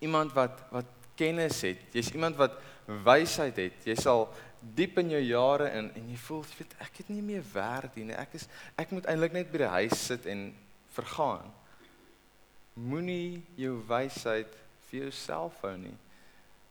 iemand 0.00 0.34
wat 0.34 0.60
wat 0.70 0.99
kennis 1.20 1.60
het. 1.66 1.82
Jy's 1.92 2.12
iemand 2.16 2.38
wat 2.40 2.56
wysheid 3.04 3.58
het. 3.60 3.84
Jy 3.86 3.96
sal 4.00 4.26
diep 4.60 4.98
in 5.00 5.12
jou 5.14 5.20
jare 5.22 5.70
in 5.78 5.88
en 5.96 6.08
jy 6.12 6.18
voel 6.26 6.42
jy 6.48 6.58
weet 6.58 6.74
ek 6.84 7.00
het 7.02 7.12
nie 7.12 7.22
meer 7.24 7.44
werd 7.52 7.96
nie. 7.96 8.10
Ek 8.16 8.34
is 8.36 8.48
ek 8.80 8.92
moet 8.94 9.08
eintlik 9.08 9.36
net 9.36 9.52
by 9.52 9.62
die 9.62 9.72
huis 9.76 10.06
sit 10.10 10.28
en 10.30 10.50
vergaan. 10.96 11.48
Moenie 12.80 13.40
jou 13.60 13.78
wysheid 13.88 14.52
vir 14.88 15.06
jouself 15.06 15.56
hou 15.64 15.76
nie. 15.78 15.96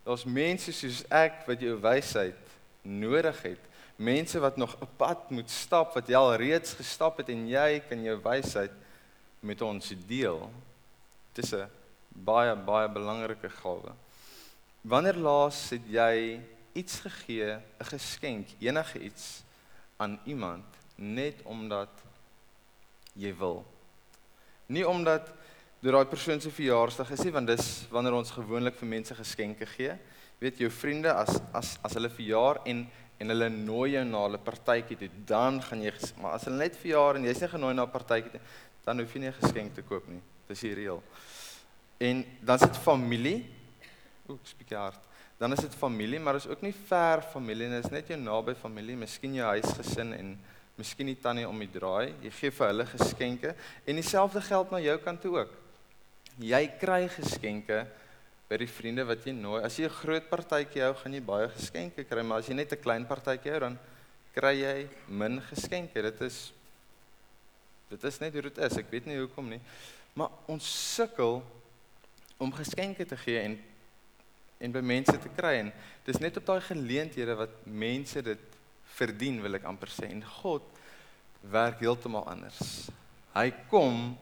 Daar's 0.06 0.26
mense 0.26 0.74
soos 0.74 1.04
ek 1.14 1.44
wat 1.48 1.62
jou 1.62 1.76
wysheid 1.82 2.56
nodig 2.82 3.42
het. 3.46 3.66
Mense 4.00 4.40
wat 4.40 4.58
nog 4.58 4.76
'n 4.82 4.88
pad 4.98 5.30
moet 5.32 5.50
stap 5.50 5.94
wat 5.96 6.08
jy 6.08 6.16
al 6.16 6.36
reeds 6.36 6.74
gestap 6.74 7.18
het 7.18 7.30
en 7.30 7.48
jy 7.48 7.82
kan 7.90 8.04
jou 8.04 8.18
wysheid 8.24 8.72
met 9.42 9.62
ons 9.62 9.94
deel. 10.08 10.50
Dit 11.34 11.46
is 11.46 11.54
'n 11.54 11.70
baie 12.10 12.56
baie 12.56 12.88
belangrike 12.90 13.50
gawe. 13.50 13.94
Wanneer 14.90 15.20
laas 15.22 15.68
het 15.70 15.86
jy 15.86 16.40
iets 16.74 17.00
gegee, 17.06 17.62
'n 17.78 17.86
geskenk, 17.86 18.48
enige 18.60 19.00
iets 19.00 19.44
aan 19.98 20.20
iemand 20.26 20.66
net 20.96 21.42
omdat 21.44 21.90
jy 23.14 23.36
wil? 23.38 23.66
Nie 24.66 24.88
omdat 24.88 25.26
dit 25.80 25.92
daai 25.92 26.06
persoon 26.06 26.42
se 26.42 26.50
verjaarsdag 26.50 27.12
is 27.12 27.24
nie, 27.24 27.32
want 27.32 27.48
dis 27.48 27.86
wanneer 27.92 28.14
ons 28.14 28.32
gewoonlik 28.32 28.76
vir 28.76 28.88
mense 28.88 29.16
geskenke 29.16 29.66
gee. 29.66 29.94
Jy 30.40 30.40
weet 30.40 30.58
jou 30.58 30.70
vriende 30.70 31.14
as 31.14 31.40
as 31.54 31.78
as 31.84 31.94
hulle 31.94 32.10
verjaar 32.10 32.58
en 32.66 32.90
en 33.20 33.28
hulle 33.28 33.50
nooi 33.50 33.92
jou 33.92 34.06
na 34.06 34.28
'n 34.28 34.44
partytjie 34.44 34.98
toe, 34.98 35.10
dan 35.26 35.62
gaan 35.62 35.82
jy 35.82 35.94
maar 36.22 36.34
as 36.34 36.46
hulle 36.46 36.58
net 36.58 36.76
verjaar 36.76 37.16
en 37.16 37.24
jy's 37.24 37.42
nie 37.42 37.50
genooi 37.50 37.74
na 37.74 37.84
'n 37.84 37.92
partytjie 37.92 38.32
toe, 38.32 38.42
dan 38.86 39.00
hoef 39.00 39.14
jy 39.14 39.20
nie 39.20 39.30
'n 39.30 39.42
geskenk 39.42 39.74
te 39.76 39.82
koop 39.82 40.08
nie. 40.08 40.22
Dis 40.48 40.62
die 40.62 40.74
reël. 40.74 41.04
En 42.00 42.26
dan 42.42 42.56
is 42.56 42.62
dit 42.62 42.78
familie. 42.78 43.59
Ook 44.30 44.46
spesiaal 44.48 44.90
hard. 44.90 45.06
Dan 45.40 45.56
is 45.56 45.64
dit 45.64 45.76
familie, 45.76 46.20
maar 46.20 46.38
is 46.38 46.48
ook 46.48 46.62
nie 46.62 46.74
ver 46.74 47.24
familie 47.32 47.70
nie, 47.72 47.80
is 47.80 47.92
net 47.94 48.12
jou 48.12 48.18
naby 48.20 48.54
familie, 48.60 48.98
miskien 49.00 49.38
jou 49.38 49.48
huisgesin 49.48 50.14
en 50.18 50.34
miskien 50.80 51.10
die 51.10 51.18
tannie 51.20 51.48
om 51.48 51.60
die 51.60 51.72
draai. 51.72 52.14
Jy 52.24 52.34
gee 52.38 52.54
vir 52.56 52.72
hulle 52.72 52.86
geskenke 52.92 53.56
en 53.86 54.00
dieselfde 54.00 54.44
geld 54.44 54.72
na 54.72 54.84
jou 54.84 54.98
kant 55.04 55.24
toe 55.24 55.34
ook. 55.40 55.56
Jy 56.40 56.62
kry 56.80 57.02
geskenke 57.12 57.82
by 58.50 58.60
die 58.62 58.70
vriende 58.70 59.06
wat 59.08 59.26
jy 59.26 59.34
nooi. 59.36 59.64
As 59.64 59.78
jy 59.78 59.86
'n 59.86 60.00
groot 60.02 60.30
partytjie 60.30 60.84
hou, 60.84 60.94
gaan 60.94 61.14
jy 61.14 61.22
baie 61.22 61.50
geskenke 61.50 62.04
kry, 62.04 62.24
maar 62.24 62.40
as 62.40 62.48
jy 62.48 62.56
net 62.56 62.72
'n 62.74 62.82
klein 62.82 63.06
partytjie 63.06 63.52
hou, 63.52 63.60
dan 63.60 63.80
kry 64.34 64.56
jy 64.62 64.88
min 65.08 65.42
geskenke. 65.42 66.02
Dit 66.02 66.22
is 66.22 66.52
Dit 67.90 68.04
is 68.04 68.20
net 68.22 68.34
hoe 68.34 68.42
dit 68.46 68.58
is. 68.58 68.78
Ek 68.78 68.92
weet 68.92 69.08
nie 69.10 69.18
hoekom 69.18 69.50
nie. 69.50 69.62
Maar 70.14 70.30
ons 70.52 70.66
sukkel 70.96 71.40
om 72.38 72.54
geskenke 72.54 73.06
te 73.06 73.18
gee 73.18 73.42
en 73.42 73.58
en 74.60 74.72
by 74.72 74.82
mense 74.84 75.16
te 75.18 75.32
kry 75.36 75.56
en 75.64 75.72
dis 76.06 76.20
net 76.20 76.38
op 76.38 76.46
daai 76.46 76.62
geleenthede 76.62 77.36
wat 77.40 77.54
mense 77.66 78.22
dit 78.22 78.58
verdien 79.00 79.40
wil 79.42 79.56
ek 79.56 79.68
amper 79.70 79.92
sê. 79.94 80.10
En 80.12 80.24
God 80.42 80.66
werk 81.52 81.80
heeltemal 81.80 82.28
anders. 82.28 82.90
Hy 83.36 83.48
kom 83.72 84.18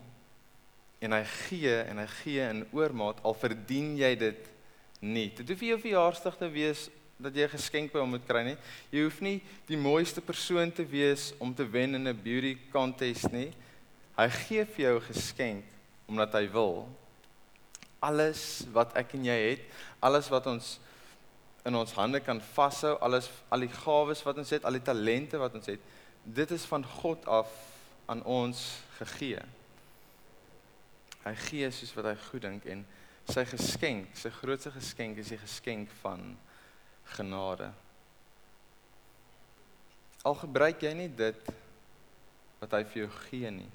en 1.02 1.14
hy 1.14 1.24
gee 1.48 1.74
en 1.90 2.02
hy 2.02 2.08
gee 2.22 2.46
in 2.46 2.66
oormaat 2.76 3.22
al 3.26 3.38
verdien 3.38 3.96
jy 3.98 4.14
dit 4.20 4.54
nie. 5.02 5.30
Dit 5.38 5.50
hoef 5.50 5.62
nie 5.62 5.74
jou 5.74 5.82
verjaarsdag 5.82 6.38
te 6.38 6.50
wees 6.54 6.88
dat 7.18 7.34
jy 7.34 7.46
'n 7.46 7.58
geskenk 7.58 7.92
by 7.94 8.00
hom 8.00 8.14
moet 8.14 8.28
kry 8.28 8.44
nie. 8.44 8.58
Jy 8.92 9.04
hoef 9.04 9.22
nie 9.22 9.42
die 9.66 9.78
mooiste 9.78 10.22
persoon 10.22 10.72
te 10.72 10.86
wees 10.86 11.34
om 11.40 11.54
te 11.54 11.66
wen 11.66 11.96
in 11.96 12.08
'n 12.08 12.24
beauty 12.24 12.58
contest 12.72 13.32
nie. 13.32 13.54
Hy 14.18 14.30
gee 14.30 14.66
vir 14.66 14.86
jou 14.86 14.96
'n 15.00 15.14
geskenk 15.14 15.64
omdat 16.08 16.34
hy 16.34 16.48
wil. 16.48 16.88
Alles 18.04 18.66
wat 18.76 18.94
ek 19.00 19.16
en 19.18 19.26
jy 19.26 19.38
het, 19.52 19.64
alles 20.06 20.30
wat 20.30 20.48
ons 20.52 20.76
in 21.68 21.76
ons 21.76 21.94
hande 21.98 22.22
kan 22.24 22.40
vashou, 22.54 22.94
alles 23.04 23.28
al 23.52 23.66
die 23.66 23.74
gawes 23.74 24.22
wat 24.24 24.38
ons 24.40 24.54
het, 24.56 24.66
al 24.66 24.78
die 24.78 24.86
talente 24.86 25.40
wat 25.42 25.56
ons 25.58 25.68
het, 25.68 25.82
dit 26.24 26.52
is 26.56 26.66
van 26.70 26.86
God 27.02 27.26
af 27.28 27.52
aan 28.08 28.24
ons 28.24 28.62
gegee. 29.00 29.42
Hy 31.26 31.34
gee 31.50 31.72
soos 31.76 31.92
wat 31.98 32.08
hy 32.12 32.16
goed 32.30 32.46
dink 32.46 32.68
en 32.72 32.86
sy 33.28 33.44
geskenk, 33.50 34.14
sy 34.16 34.32
grootste 34.32 34.72
geskenk 34.72 35.20
is 35.20 35.34
die 35.34 35.42
geskenk 35.42 35.92
van 36.00 36.30
genade. 37.18 37.74
Al 40.28 40.38
gebruik 40.40 40.84
jy 40.84 40.94
nie 40.96 41.10
dit 41.12 41.50
wat 42.62 42.74
hy 42.78 42.84
vir 42.88 43.04
jou 43.04 43.10
gee 43.28 43.52
nie. 43.54 43.70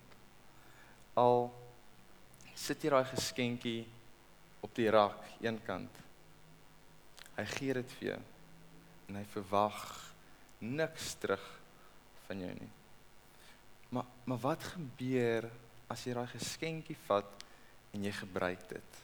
Al 1.20 1.50
sit 2.56 2.84
jy 2.84 2.92
daai 2.92 3.08
geskenkie 3.12 3.82
op 4.62 4.74
die 4.76 4.88
rak 4.90 5.18
eenkant. 5.42 5.98
Hy 7.36 7.44
gee 7.56 7.74
dit 7.80 7.96
vir 7.98 8.08
jou 8.12 8.20
en 9.10 9.18
hy 9.18 9.24
verwag 9.34 9.80
niks 10.62 11.14
terug 11.20 11.42
van 12.28 12.44
jou 12.46 12.52
nie. 12.56 12.70
Maar 13.92 14.08
maar 14.24 14.40
wat 14.40 14.64
gebeur 14.72 15.48
as 15.92 16.04
jy 16.06 16.14
daai 16.16 16.30
geskenkie 16.30 16.96
vat 17.08 17.44
en 17.92 18.04
jy 18.06 18.12
gebruik 18.16 18.62
dit? 18.70 19.00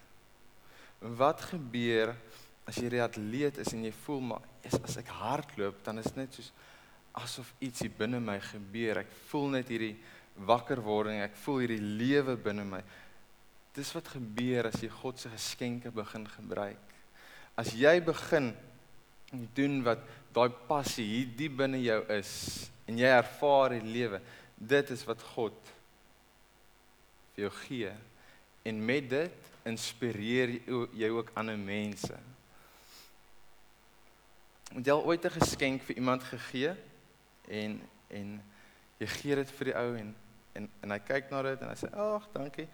Wat 1.19 1.43
gebeur 1.51 2.15
as 2.69 2.77
jy 2.77 2.89
'n 2.89 3.05
atleet 3.05 3.59
is 3.59 3.73
en 3.73 3.85
jy 3.85 3.93
voel 4.05 4.21
maar 4.21 4.45
is, 4.63 4.75
as 4.85 4.97
ek 4.97 5.09
hardloop 5.09 5.85
dan 5.85 5.99
is 5.99 6.05
dit 6.05 6.17
net 6.17 6.35
soos 6.35 6.53
asof 7.13 7.55
iets 7.61 7.81
hier 7.81 7.93
binne 7.99 8.21
my 8.21 8.39
gebeur. 8.41 8.99
Ek 8.99 9.13
voel 9.31 9.49
net 9.49 9.69
hierdie 9.69 9.97
wakkerwording, 10.49 11.23
ek 11.23 11.37
voel 11.37 11.65
hierdie 11.65 11.83
lewe 11.83 12.37
binne 12.37 12.65
my. 12.65 12.83
Dis 13.77 13.93
wat 13.95 14.09
gebeur 14.09 14.71
as 14.71 14.81
jy 14.83 14.89
God 14.89 15.21
se 15.21 15.31
geskenke 15.33 15.91
begin 15.95 16.27
gebruik. 16.29 16.95
As 17.59 17.75
jy 17.75 17.99
begin 18.05 18.53
doen 19.55 19.83
wat 19.85 20.03
daai 20.33 20.51
passie 20.69 21.05
hier 21.05 21.33
diep 21.37 21.59
binne 21.61 21.81
jou 21.83 22.01
is 22.15 22.33
en 22.89 22.99
jy 22.99 23.11
ervaar 23.13 23.75
die 23.77 23.93
lewe, 23.93 24.21
dit 24.57 24.91
is 24.95 25.05
wat 25.07 25.23
God 25.35 25.57
vir 27.35 27.45
jou 27.45 27.53
gee. 27.67 27.93
En 28.65 28.81
met 28.85 29.11
dit 29.11 29.51
inspireer 29.69 30.57
jy 30.97 31.11
ook 31.13 31.35
ander 31.39 31.59
mense. 31.61 32.17
Het 34.73 34.87
jy 34.87 34.95
al 34.95 35.05
ooit 35.05 35.25
'n 35.25 35.41
geskenk 35.41 35.83
vir 35.83 35.97
iemand 35.97 36.23
gegee 36.23 36.75
en 37.49 37.81
en 38.09 38.41
jy 38.99 39.07
gee 39.07 39.35
dit 39.35 39.51
vir 39.51 39.65
die 39.65 39.77
ou 39.77 39.97
en 39.97 40.15
en 40.53 40.69
en 40.83 40.91
hy 40.91 40.99
kyk 40.99 41.31
na 41.31 41.43
dit 41.43 41.61
en 41.61 41.69
hy 41.69 41.77
sê 41.77 41.91
ag 41.93 42.29
dankie. 42.33 42.69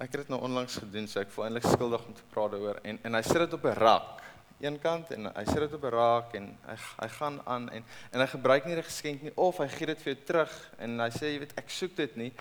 Ek 0.00 0.14
het 0.14 0.22
dit 0.22 0.30
nou 0.32 0.38
onlangs 0.40 0.78
gedoen 0.80 1.04
so 1.12 1.20
ek 1.20 1.28
voel 1.34 1.50
eintlik 1.50 1.66
skuldig 1.68 2.04
om 2.08 2.14
te 2.16 2.22
praat 2.32 2.54
daaroor 2.54 2.78
en 2.88 2.98
en 3.04 3.16
hy 3.18 3.20
sit 3.26 3.42
dit 3.42 3.52
op 3.52 3.64
'n 3.68 3.74
rak 3.76 4.22
een 4.60 4.78
kant 4.80 5.10
en 5.12 5.26
hy 5.28 5.44
sit 5.44 5.60
dit 5.60 5.74
op 5.76 5.82
'n 5.84 5.92
rak 5.92 6.34
en 6.38 6.46
hy 6.68 6.76
hy 7.02 7.08
gaan 7.08 7.36
aan 7.44 7.68
en 7.68 7.84
en 8.12 8.20
hy 8.20 8.26
gebruik 8.26 8.64
nie 8.64 8.74
die 8.74 8.86
geskenk 8.86 9.22
nie 9.22 9.32
of 9.36 9.58
hy 9.58 9.68
gee 9.68 9.86
dit 9.86 10.02
vir 10.02 10.14
jou 10.14 10.24
terug 10.24 10.54
en 10.78 11.00
hy 11.00 11.10
sê 11.10 11.32
jy 11.32 11.38
weet 11.38 11.52
ek 11.58 11.68
soek 11.70 11.96
dit 11.96 12.16
nie. 12.16 12.32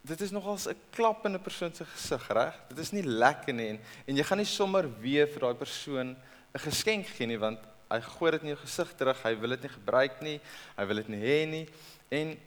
Dit 0.00 0.20
is 0.20 0.30
nogals 0.30 0.66
'n 0.66 0.76
klap 0.92 1.26
in 1.26 1.34
'n 1.34 1.42
persoon 1.42 1.74
se 1.74 1.84
gesig, 1.84 2.28
reg? 2.28 2.54
Dit 2.68 2.78
is 2.78 2.92
nie 2.92 3.02
lekker 3.02 3.54
nie 3.54 3.68
en 3.68 3.80
en 4.06 4.16
jy 4.16 4.24
gaan 4.24 4.38
nie 4.38 4.46
sommer 4.46 4.88
weer 5.00 5.26
vir 5.26 5.40
daai 5.40 5.54
persoon 5.54 6.16
'n 6.54 6.58
geskenk 6.58 7.06
gee 7.06 7.26
nie 7.26 7.38
want 7.38 7.58
hy 7.90 8.00
gooi 8.00 8.30
dit 8.30 8.42
in 8.42 8.48
jou 8.48 8.58
gesig 8.58 8.96
terug. 8.96 9.22
Hy 9.22 9.34
wil 9.36 9.50
dit 9.50 9.62
nie 9.62 9.70
gebruik 9.70 10.20
nie. 10.22 10.40
Hy 10.76 10.84
wil 10.86 10.96
dit 10.96 11.08
nie 11.08 11.20
hê 11.20 11.46
nie. 11.46 11.68
En 12.10 12.38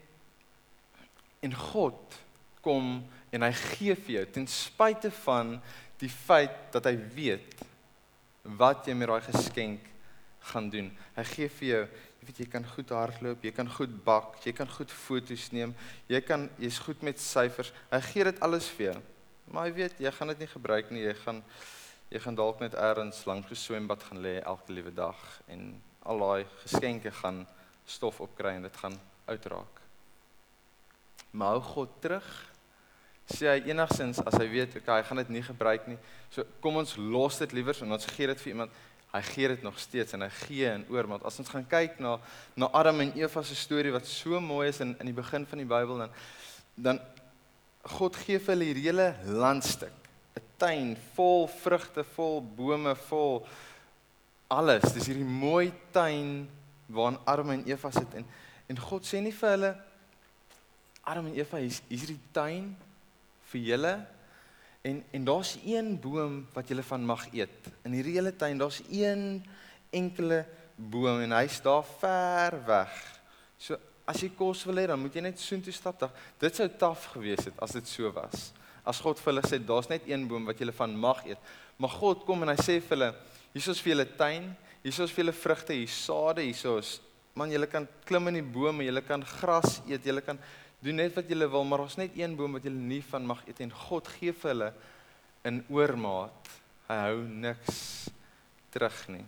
en 1.41 1.53
God 1.53 2.17
kom 2.61 3.07
en 3.31 3.43
hy 3.43 3.51
gee 3.53 3.95
vir 3.95 4.13
jou 4.15 4.25
ten 4.37 4.47
spyte 4.47 5.11
van 5.23 5.57
die 5.99 6.11
feit 6.11 6.71
dat 6.71 6.85
hy 6.85 6.95
weet 7.15 7.63
wat 8.57 8.87
jy 8.87 8.95
met 8.95 9.09
daai 9.11 9.25
geskenk 9.25 9.87
gaan 10.51 10.69
doen. 10.71 10.91
Hy 11.17 11.23
gee 11.33 11.49
vir 11.59 11.67
jou, 11.67 11.81
jy 12.19 12.27
weet 12.29 12.41
jy 12.43 12.49
kan 12.51 12.67
goed 12.75 12.93
hardloop, 12.95 13.43
jy 13.43 13.51
kan 13.51 13.69
goed 13.69 13.97
bak, 14.05 14.37
jy 14.45 14.53
kan 14.55 14.69
goed 14.71 14.93
foto's 14.93 15.49
neem, 15.51 15.75
jy 16.07 16.21
kan 16.23 16.47
jy's 16.61 16.79
goed 16.79 17.03
met 17.03 17.19
syfers. 17.19 17.73
Hy 17.91 18.01
gee 18.11 18.29
dit 18.29 18.39
alles 18.45 18.69
vir 18.77 18.91
jou. 18.91 18.99
Maar 19.51 19.67
hy 19.67 19.75
weet 19.81 19.99
jy 20.03 20.11
gaan 20.11 20.31
dit 20.33 20.45
nie 20.45 20.53
gebruik 20.53 20.91
nie. 20.91 21.03
Jy 21.07 21.17
gaan 21.23 21.43
Jy 22.07 22.21
gaan 22.23 22.37
dalk 22.39 22.61
net 22.63 22.75
eers 22.79 23.25
langs 23.27 23.49
'n 23.51 23.55
swembad 23.55 24.03
gaan 24.03 24.21
lê 24.23 24.39
elke 24.39 24.71
liewe 24.71 24.93
dag 24.93 25.41
en 25.47 25.81
al 26.03 26.19
daai 26.19 26.45
geskenke 26.63 27.11
gaan 27.11 27.47
stof 27.85 28.21
opkry 28.21 28.55
en 28.55 28.61
dit 28.61 28.77
gaan 28.77 28.95
uitraak. 29.25 29.81
Maar 31.31 31.47
hou 31.47 31.61
God 31.61 32.01
terug. 32.01 32.53
Sê 33.27 33.49
hy 33.51 33.71
enigsins 33.73 34.21
as 34.23 34.37
hy 34.39 34.45
weet, 34.47 34.77
okay, 34.79 35.01
hy 35.01 35.03
gaan 35.03 35.19
dit 35.19 35.31
nie 35.35 35.43
gebruik 35.43 35.87
nie. 35.91 35.97
So 36.31 36.45
kom 36.63 36.79
ons 36.79 36.95
los 36.95 37.39
dit 37.41 37.57
liewer 37.57 37.75
en 37.83 37.97
ons 37.97 38.07
gee 38.15 38.29
dit 38.31 38.43
vir 38.45 38.53
iemand. 38.53 38.77
Hy 39.11 39.21
gee 39.33 39.49
dit 39.51 39.63
nog 39.63 39.79
steeds 39.79 40.15
en 40.15 40.23
hy 40.23 40.29
gee 40.45 40.71
in 40.71 40.85
oormaat. 40.91 41.25
As 41.27 41.39
ons 41.39 41.51
gaan 41.51 41.67
kyk 41.67 41.99
na 42.03 42.17
na 42.59 42.71
Adam 42.75 43.03
en 43.03 43.13
Eva 43.19 43.43
se 43.43 43.55
storie 43.55 43.91
wat 43.91 44.07
so 44.07 44.39
mooi 44.43 44.67
is 44.69 44.79
in 44.83 44.95
in 44.99 45.11
die 45.11 45.15
begin 45.15 45.47
van 45.47 45.63
die 45.63 45.67
Bybel 45.67 46.05
dan 46.05 46.15
dan 46.75 46.99
God 47.87 48.15
gee 48.19 48.39
vir 48.39 48.53
hulle 48.53 48.67
hierdie 48.67 48.87
hele 48.89 49.09
landstuk 49.25 49.91
'n 50.37 50.43
tuin 50.57 50.97
vol 51.15 51.47
vrugte, 51.47 52.03
vol 52.15 52.41
bome, 52.41 52.95
vol 53.07 53.47
alles. 54.47 54.93
Dis 54.93 55.07
hierdie 55.07 55.27
mooi 55.27 55.71
tuin 55.91 56.47
waarin 56.87 57.19
Adam 57.25 57.51
en 57.51 57.67
Eva 57.67 57.91
sit 57.91 58.13
en 58.13 58.25
en 58.67 58.79
God 58.79 59.03
sê 59.03 59.21
nie 59.23 59.31
vir 59.31 59.49
hulle 59.49 59.75
Adam 61.03 61.27
en 61.27 61.35
Eva, 61.35 61.57
hier's 61.57 61.81
hier 61.87 61.99
hierdie 61.99 62.19
tuin 62.35 62.75
vir 63.51 63.61
julle 63.71 63.93
en 64.87 65.01
en 65.11 65.25
daar's 65.27 65.57
een 65.63 65.95
boom 65.99 66.39
wat 66.53 66.69
julle 66.69 66.83
van 66.83 67.05
mag 67.05 67.27
eet. 67.33 67.71
In 67.83 67.95
hierdie 67.97 68.15
hele 68.19 68.35
tuin, 68.35 68.57
daar's 68.57 68.81
een 68.89 69.43
enkele 69.89 70.45
boom 70.75 71.23
en 71.25 71.35
hy's 71.39 71.59
daar 71.65 71.83
ver 71.99 72.59
weg. 72.67 72.95
So 73.57 73.77
as 74.07 74.21
jy 74.23 74.29
kos 74.37 74.63
wil 74.67 74.79
hê, 74.79 74.87
dan 74.87 75.01
moet 75.01 75.15
jy 75.15 75.25
net 75.25 75.41
soontoe 75.41 75.73
stap. 75.75 76.05
Dit 76.39 76.55
sou 76.55 76.69
taaf 76.79 77.09
gewees 77.15 77.49
het 77.49 77.59
as 77.59 77.75
dit 77.75 77.87
so 77.87 78.13
was 78.15 78.51
as 78.87 79.01
God 79.03 79.19
vir 79.19 79.33
hulle 79.33 79.43
sê 79.43 79.59
daar's 79.59 79.89
net 79.91 80.05
een 80.07 80.23
boom 80.29 80.45
wat 80.47 80.61
julle 80.61 80.75
van 80.75 80.93
mag 80.95 81.25
eet. 81.27 81.41
Maar 81.77 81.91
God 81.99 82.23
kom 82.27 82.45
en 82.45 82.53
hy 82.53 82.57
sê 82.61 82.77
vir 82.79 82.95
hulle, 82.95 83.09
hiersoos 83.51 83.81
vir 83.83 83.93
julle 83.93 84.05
tuin, 84.19 84.47
hiersoos 84.85 85.11
vir 85.11 85.25
julle 85.25 85.35
vrugte, 85.35 85.75
hier 85.75 85.91
sade, 85.91 86.45
hiersoos 86.45 86.97
man 87.37 87.51
julle 87.53 87.67
kan 87.69 87.85
klim 88.07 88.31
in 88.31 88.39
die 88.39 88.47
bome, 88.55 88.81
julle 88.87 89.03
kan 89.05 89.21
gras 89.21 89.75
eet, 89.85 90.07
julle 90.07 90.23
kan 90.25 90.39
doen 90.87 91.01
net 91.01 91.15
wat 91.17 91.29
julle 91.29 91.49
wil, 91.51 91.65
maar 91.67 91.83
daar's 91.83 91.99
net 91.99 92.15
een 92.15 92.35
boom 92.39 92.55
wat 92.55 92.67
julle 92.67 92.79
nie 92.79 93.01
van 93.03 93.25
mag 93.27 93.43
eet 93.47 93.59
en 93.65 93.73
God 93.87 94.07
gee 94.17 94.31
vir 94.31 94.53
hulle 94.53 94.69
in 95.47 95.63
oormaat. 95.73 96.53
Hy 96.87 96.99
hou 97.03 97.17
niks 97.27 97.81
terug 98.71 99.01
nie. 99.11 99.25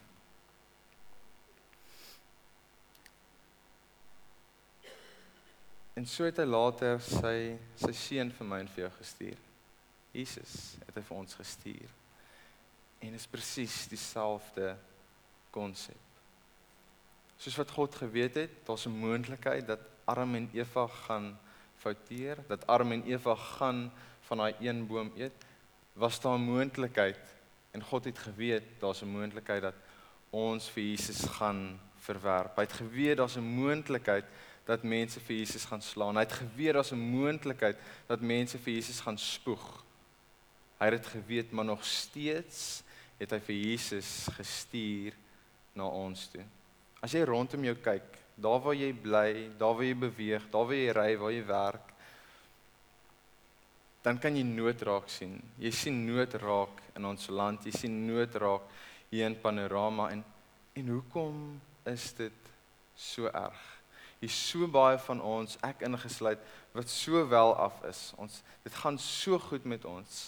En 6.00 6.06
so 6.08 6.24
het 6.24 6.38
hy 6.40 6.46
later 6.48 7.02
sy 7.04 7.36
sy 7.82 7.92
seun 7.98 8.30
vir 8.32 8.48
my 8.48 8.62
en 8.64 8.72
vir 8.72 8.86
jou 8.86 8.92
gestuur. 9.02 9.42
Jesus 10.16 10.54
het 10.86 10.96
hy 10.96 11.04
vir 11.10 11.18
ons 11.18 11.36
gestuur. 11.42 11.98
En 13.04 13.18
is 13.18 13.28
presies 13.28 13.82
dieselfde 13.92 14.78
konsep. 15.52 16.08
Soos 17.40 17.60
wat 17.60 17.76
God 17.76 18.00
geweet 18.00 18.40
het, 18.40 18.56
daar's 18.68 18.88
'n 18.88 18.96
moontlikheid 18.96 19.68
dat 19.68 19.84
Adam 20.06 20.36
en 20.36 20.50
Eva 20.54 20.88
gaan 20.88 21.38
fouteer, 21.80 22.38
dat 22.48 22.68
Adam 22.68 22.92
en 22.92 23.04
Eva 23.08 23.36
gaan 23.36 23.92
van 24.28 24.38
daai 24.38 24.56
een 24.60 24.88
boom 24.88 25.12
eet, 25.16 25.46
was 25.94 26.20
daar 26.22 26.38
'n 26.38 26.48
moontlikheid 26.48 27.20
en 27.72 27.84
God 27.84 28.06
het 28.06 28.20
geweet 28.20 28.64
daar's 28.80 29.02
'n 29.02 29.12
moontlikheid 29.12 29.62
dat 29.62 29.76
ons 30.30 30.70
vir 30.70 30.84
Jesus 30.84 31.22
gaan 31.22 31.80
verwerp. 31.96 32.56
Hy 32.56 32.62
het 32.62 32.74
geweet 32.74 33.18
daar's 33.18 33.38
'n 33.38 33.56
moontlikheid 33.56 34.26
dat 34.66 34.84
mense 34.84 35.20
vir 35.20 35.36
Jesus 35.36 35.66
gaan 35.66 35.82
slaan. 35.82 36.16
Hy 36.16 36.22
het 36.22 36.34
geweet 36.34 36.74
daar's 36.74 36.92
'n 36.92 37.10
moontlikheid 37.12 37.78
dat 38.08 38.22
mense 38.22 38.58
vir 38.58 38.74
Jesus 38.74 39.00
gaan 39.00 39.18
spoeg. 39.18 39.84
Hy 40.78 40.86
het 40.86 41.02
dit 41.02 41.08
geweet, 41.08 41.52
maar 41.52 41.66
nog 41.66 41.86
steeds 41.86 42.84
het 43.18 43.32
hy 43.32 43.40
vir 43.40 43.56
Jesus 43.56 44.28
gestuur 44.32 45.14
na 45.74 45.84
ons 45.84 46.28
toe. 46.28 46.44
As 47.02 47.12
jy 47.12 47.24
rondom 47.24 47.64
jou 47.64 47.76
kyk, 47.76 48.18
daar 48.40 48.60
waar 48.64 48.76
jy 48.78 48.92
bly, 48.94 49.30
daar 49.60 49.76
waar 49.76 49.88
jy 49.88 49.96
beweeg, 50.08 50.50
daar 50.52 50.68
waar 50.70 50.80
jy 50.80 50.92
ry, 50.96 51.10
waar 51.20 51.34
jy 51.34 51.46
werk, 51.48 51.94
dan 54.02 54.20
kan 54.20 54.36
jy 54.36 54.46
nood 54.48 54.82
raak 54.88 55.10
sien. 55.12 55.36
Jy 55.60 55.72
sien 55.76 55.98
nood 56.08 56.34
raak 56.40 56.84
in 56.96 57.08
ons 57.10 57.28
land, 57.30 57.66
jy 57.68 57.74
sien 57.76 57.98
nood 58.08 58.36
raak 58.40 58.68
hier 59.10 59.28
in 59.28 59.36
panorama 59.42 60.10
en 60.14 60.24
en 60.80 60.88
hoekom 60.88 61.60
is 61.84 62.14
dit 62.16 62.52
so 62.96 63.28
erg. 63.28 63.60
Hier's 64.20 64.36
so 64.36 64.68
baie 64.68 65.00
van 65.00 65.22
ons, 65.24 65.58
ek 65.64 65.84
ingesluit, 65.88 66.40
wat 66.76 66.92
so 66.92 67.24
wel 67.28 67.56
af 67.56 67.82
is. 67.88 68.10
Ons 68.20 68.42
dit 68.64 68.76
gaan 68.76 69.00
so 69.00 69.40
goed 69.50 69.66
met 69.68 69.86
ons. 69.88 70.22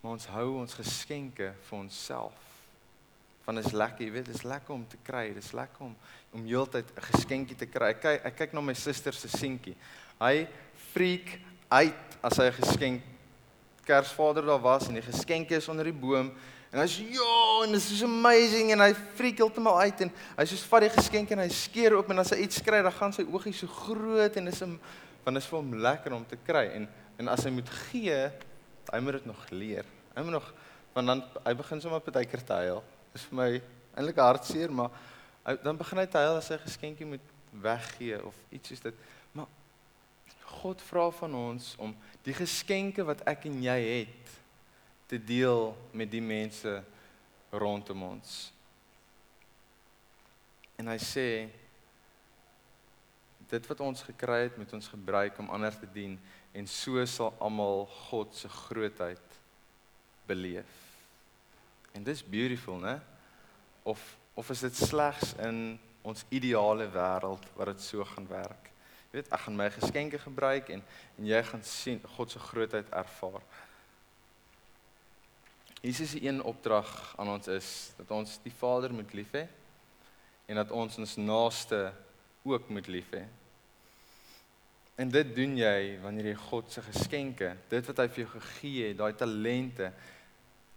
Maar 0.00 0.16
ons 0.16 0.26
hou 0.34 0.48
ons 0.60 0.78
geskenke 0.78 1.52
vir 1.68 1.78
onsself. 1.78 2.53
Dit 3.46 3.66
is 3.66 3.72
lekker, 3.72 4.06
jy 4.06 4.12
weet, 4.12 4.26
dit 4.26 4.34
is 4.34 4.42
lekker 4.42 4.74
om 4.74 4.86
te 4.88 4.96
kry. 5.02 5.34
Dit 5.34 5.44
is 5.44 5.52
lekker 5.52 5.84
om 5.84 5.96
om 6.32 6.44
heeltyd 6.44 6.86
'n 6.96 7.00
geskenkie 7.12 7.56
te 7.56 7.66
kry. 7.66 7.90
Ek 7.90 8.00
kyk 8.00 8.24
ek 8.24 8.36
kyk 8.36 8.52
na 8.52 8.60
my 8.60 8.74
suster 8.74 9.12
se 9.12 9.28
seentjie. 9.28 9.76
Hy 10.20 10.48
freak 10.92 11.38
uit 11.68 12.16
as 12.22 12.36
hy 12.36 12.46
'n 12.46 12.52
geskenk 12.62 13.02
Kersvader 13.84 14.46
daar 14.46 14.60
was 14.60 14.88
en 14.88 14.94
die 14.94 15.02
geskenke 15.02 15.56
is 15.56 15.68
onder 15.68 15.84
die 15.84 15.92
boom 15.92 16.32
En 16.74 16.80
hy's 16.82 16.96
ja, 16.98 17.34
en 17.62 17.70
dit 17.70 17.90
is 17.94 18.02
amazing 18.02 18.72
en 18.74 18.80
hy 18.82 18.88
freak 19.14 19.38
heeltemal 19.38 19.76
uit 19.86 20.00
en 20.02 20.08
hy 20.10 20.46
soos 20.50 20.64
vat 20.66 20.82
die 20.82 20.90
geskenk 20.96 21.30
en 21.30 21.44
hy 21.44 21.46
skeer 21.54 21.94
oop 21.94 22.08
en 22.10 22.18
as 22.18 22.32
hy 22.34 22.40
iets 22.42 22.58
kry, 22.66 22.80
dan 22.82 22.94
gaan 22.96 23.14
sy 23.14 23.22
oogies 23.30 23.60
so 23.62 23.70
groot 23.70 24.38
en 24.40 24.50
dis 24.50 24.62
'n 24.62 24.74
want 25.22 25.38
dit 25.38 25.42
is 25.44 25.46
vir 25.52 25.58
hom 25.60 25.70
lekker 25.86 26.12
om 26.12 26.24
te 26.26 26.36
kry 26.36 26.64
en 26.74 26.88
en 27.18 27.28
as 27.28 27.44
hy 27.46 27.50
moet 27.54 27.70
gee, 27.70 28.18
hy 28.90 29.00
moet 29.00 29.12
dit 29.12 29.26
nog 29.26 29.50
leer. 29.50 29.86
Hy 30.16 30.22
moet 30.22 30.34
nog 30.34 30.50
want 30.94 31.06
dan 31.06 31.22
hy 31.44 31.54
begin 31.54 31.80
sommer 31.80 32.00
partykeer 32.00 32.42
te 32.42 32.52
huil. 32.52 32.82
Dis 33.14 33.26
vir 33.30 33.38
my 33.38 33.50
eintlik 33.94 34.18
hartseer, 34.18 34.72
maar 34.74 34.90
dan 35.62 35.78
begin 35.78 36.00
hy 36.02 36.06
te 36.10 36.18
huil 36.18 36.38
as 36.40 36.50
hy 36.50 36.58
geskenkie 36.64 37.06
moet 37.06 37.32
weggee 37.62 38.18
of 38.26 38.34
iets 38.50 38.72
soos 38.72 38.82
dit. 38.82 39.02
Maar 39.32 39.46
God 40.58 40.82
vra 40.82 41.08
van 41.20 41.34
ons 41.38 41.74
om 41.78 41.94
die 42.26 42.34
geskenke 42.34 43.04
wat 43.06 43.22
ek 43.30 43.46
en 43.50 43.60
jy 43.62 43.78
het 43.82 44.32
te 45.10 45.20
deel 45.20 45.70
met 45.92 46.10
die 46.10 46.22
mense 46.24 46.72
rondom 47.54 48.02
ons. 48.08 48.32
En 50.80 50.90
hy 50.90 50.98
sê 50.98 51.28
dit 53.50 53.68
wat 53.70 53.82
ons 53.84 54.06
gekry 54.08 54.46
het 54.48 54.56
met 54.58 54.72
ons 54.74 54.88
gebruik 54.90 55.38
om 55.38 55.52
ander 55.54 55.76
te 55.78 55.86
dien 55.94 56.16
en 56.56 56.66
so 56.70 57.04
sal 57.06 57.34
almal 57.38 57.84
God 58.08 58.34
se 58.34 58.48
grootheid 58.48 59.38
beleef. 60.26 60.83
En 61.94 62.02
dis 62.02 62.24
beautiful, 62.24 62.76
né? 62.76 63.00
Of 63.82 64.16
of 64.34 64.50
is 64.50 64.60
dit 64.60 64.76
slegs 64.76 65.34
in 65.38 65.78
ons 66.02 66.24
ideale 66.28 66.88
wêreld 66.90 67.44
wat 67.54 67.68
dit 67.70 67.82
so 67.82 68.04
gaan 68.04 68.26
werk? 68.26 68.70
Jy 69.12 69.20
weet, 69.20 69.28
ek 69.30 69.44
gaan 69.44 69.54
my 69.60 69.68
geskenke 69.70 70.18
gebruik 70.18 70.72
en 70.74 70.82
en 71.14 71.28
jy 71.28 71.38
gaan 71.46 71.62
sien 71.62 72.00
God 72.16 72.34
se 72.34 72.42
grootheid 72.42 72.90
ervaar. 72.90 73.44
Jesus 75.84 76.10
se 76.16 76.22
een 76.24 76.42
opdrag 76.42 76.90
aan 77.16 77.30
ons 77.36 77.46
is 77.52 77.70
dat 78.00 78.10
ons 78.10 78.40
die 78.42 78.52
Vader 78.58 78.90
moet 78.90 79.14
lief 79.14 79.30
hê 79.36 79.44
en 80.50 80.58
dat 80.58 80.74
ons 80.74 80.98
ons 80.98 81.16
naaste 81.22 81.78
ook 82.42 82.74
moet 82.74 82.90
lief 82.90 83.14
hê. 83.14 83.22
En 84.98 85.14
dit 85.14 85.30
doen 85.36 85.54
jy 85.62 85.78
wanneer 86.02 86.32
jy 86.32 86.36
God 86.48 86.74
se 86.74 86.82
geskenke, 86.90 87.54
dit 87.70 87.86
wat 87.86 88.02
hy 88.02 88.08
vir 88.10 88.24
jou 88.24 88.32
gegee 88.34 88.90
het, 88.90 88.98
daai 88.98 89.14
talente 89.14 89.92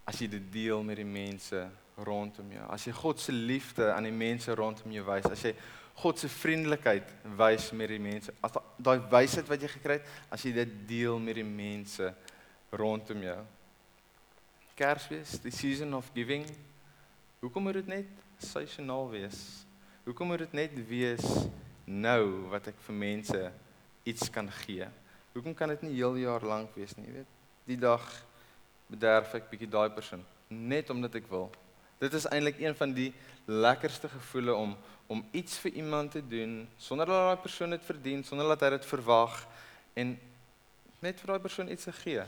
as 0.08 0.22
jy 0.22 0.30
dit 0.32 0.46
deel 0.52 0.80
met 0.86 0.96
die 0.96 1.08
mense 1.08 1.66
rondom 2.06 2.52
jou. 2.54 2.64
As 2.72 2.86
jy 2.86 2.94
God 2.96 3.20
se 3.20 3.34
liefde 3.34 3.90
aan 3.92 4.06
die 4.08 4.14
mense 4.14 4.54
rondom 4.56 4.94
jou 4.94 5.04
wys, 5.08 5.28
as 5.28 5.44
jy 5.44 5.52
God 5.98 6.20
se 6.20 6.30
vriendelikheid 6.30 7.10
wys 7.36 7.72
met 7.74 7.90
die 7.90 8.00
mense, 8.00 8.32
as 8.46 8.54
daai 8.78 9.00
wysheid 9.10 9.48
wat 9.50 9.64
jy 9.64 9.70
gekry 9.72 9.98
het, 9.98 10.10
as 10.30 10.44
jy 10.46 10.52
dit 10.54 10.74
deel 10.88 11.18
met 11.20 11.40
die 11.40 11.46
mense 11.46 12.12
rondom 12.78 13.24
jou. 13.26 13.38
Kersfees, 14.78 15.40
die 15.42 15.52
season 15.52 15.96
of 15.98 16.12
giving. 16.14 16.46
Hoekom 17.42 17.66
moet 17.66 17.80
dit 17.80 17.90
net 17.90 18.22
seisoonaal 18.46 19.10
wees? 19.10 19.40
Hoekom 20.06 20.30
moet 20.30 20.46
dit 20.46 20.54
net 20.56 20.78
wees 20.88 21.26
nou 21.84 22.46
wat 22.52 22.70
ek 22.70 22.78
vir 22.86 23.00
mense 23.02 23.42
iets 24.08 24.30
kan 24.32 24.48
gee? 24.62 24.86
Hoekom 25.34 25.56
kan 25.58 25.74
dit 25.74 25.82
nie 25.88 25.98
heel 25.98 26.22
jaar 26.22 26.46
lank 26.46 26.78
wees 26.78 26.94
nie, 26.96 27.10
weet? 27.10 27.36
Die 27.68 27.76
dag 27.80 28.06
bederf 28.88 29.34
ek 29.34 29.50
bietjie 29.50 29.70
daai 29.70 29.88
persoon 29.92 30.24
net 30.48 30.90
omdat 30.90 31.14
ek 31.20 31.28
wil. 31.28 31.50
Dit 32.00 32.14
is 32.14 32.26
eintlik 32.30 32.60
een 32.60 32.76
van 32.78 32.92
die 32.96 33.10
lekkerste 33.46 34.08
gevoele 34.08 34.54
om 34.54 34.76
om 35.08 35.22
iets 35.32 35.56
vir 35.62 35.72
iemand 35.80 36.10
te 36.12 36.20
doen 36.20 36.68
sonder 36.76 37.08
dat 37.08 37.22
daai 37.24 37.40
persoon 37.40 37.70
dit 37.72 37.84
verdien, 37.84 38.24
sonder 38.24 38.48
dat 38.50 38.60
hy 38.60 38.68
dit 38.74 38.88
verwag 38.90 39.38
en 39.96 40.10
net 41.00 41.20
vir 41.20 41.32
daai 41.32 41.40
persoon 41.40 41.70
iets 41.72 41.88
te 41.88 41.94
gee. 42.02 42.24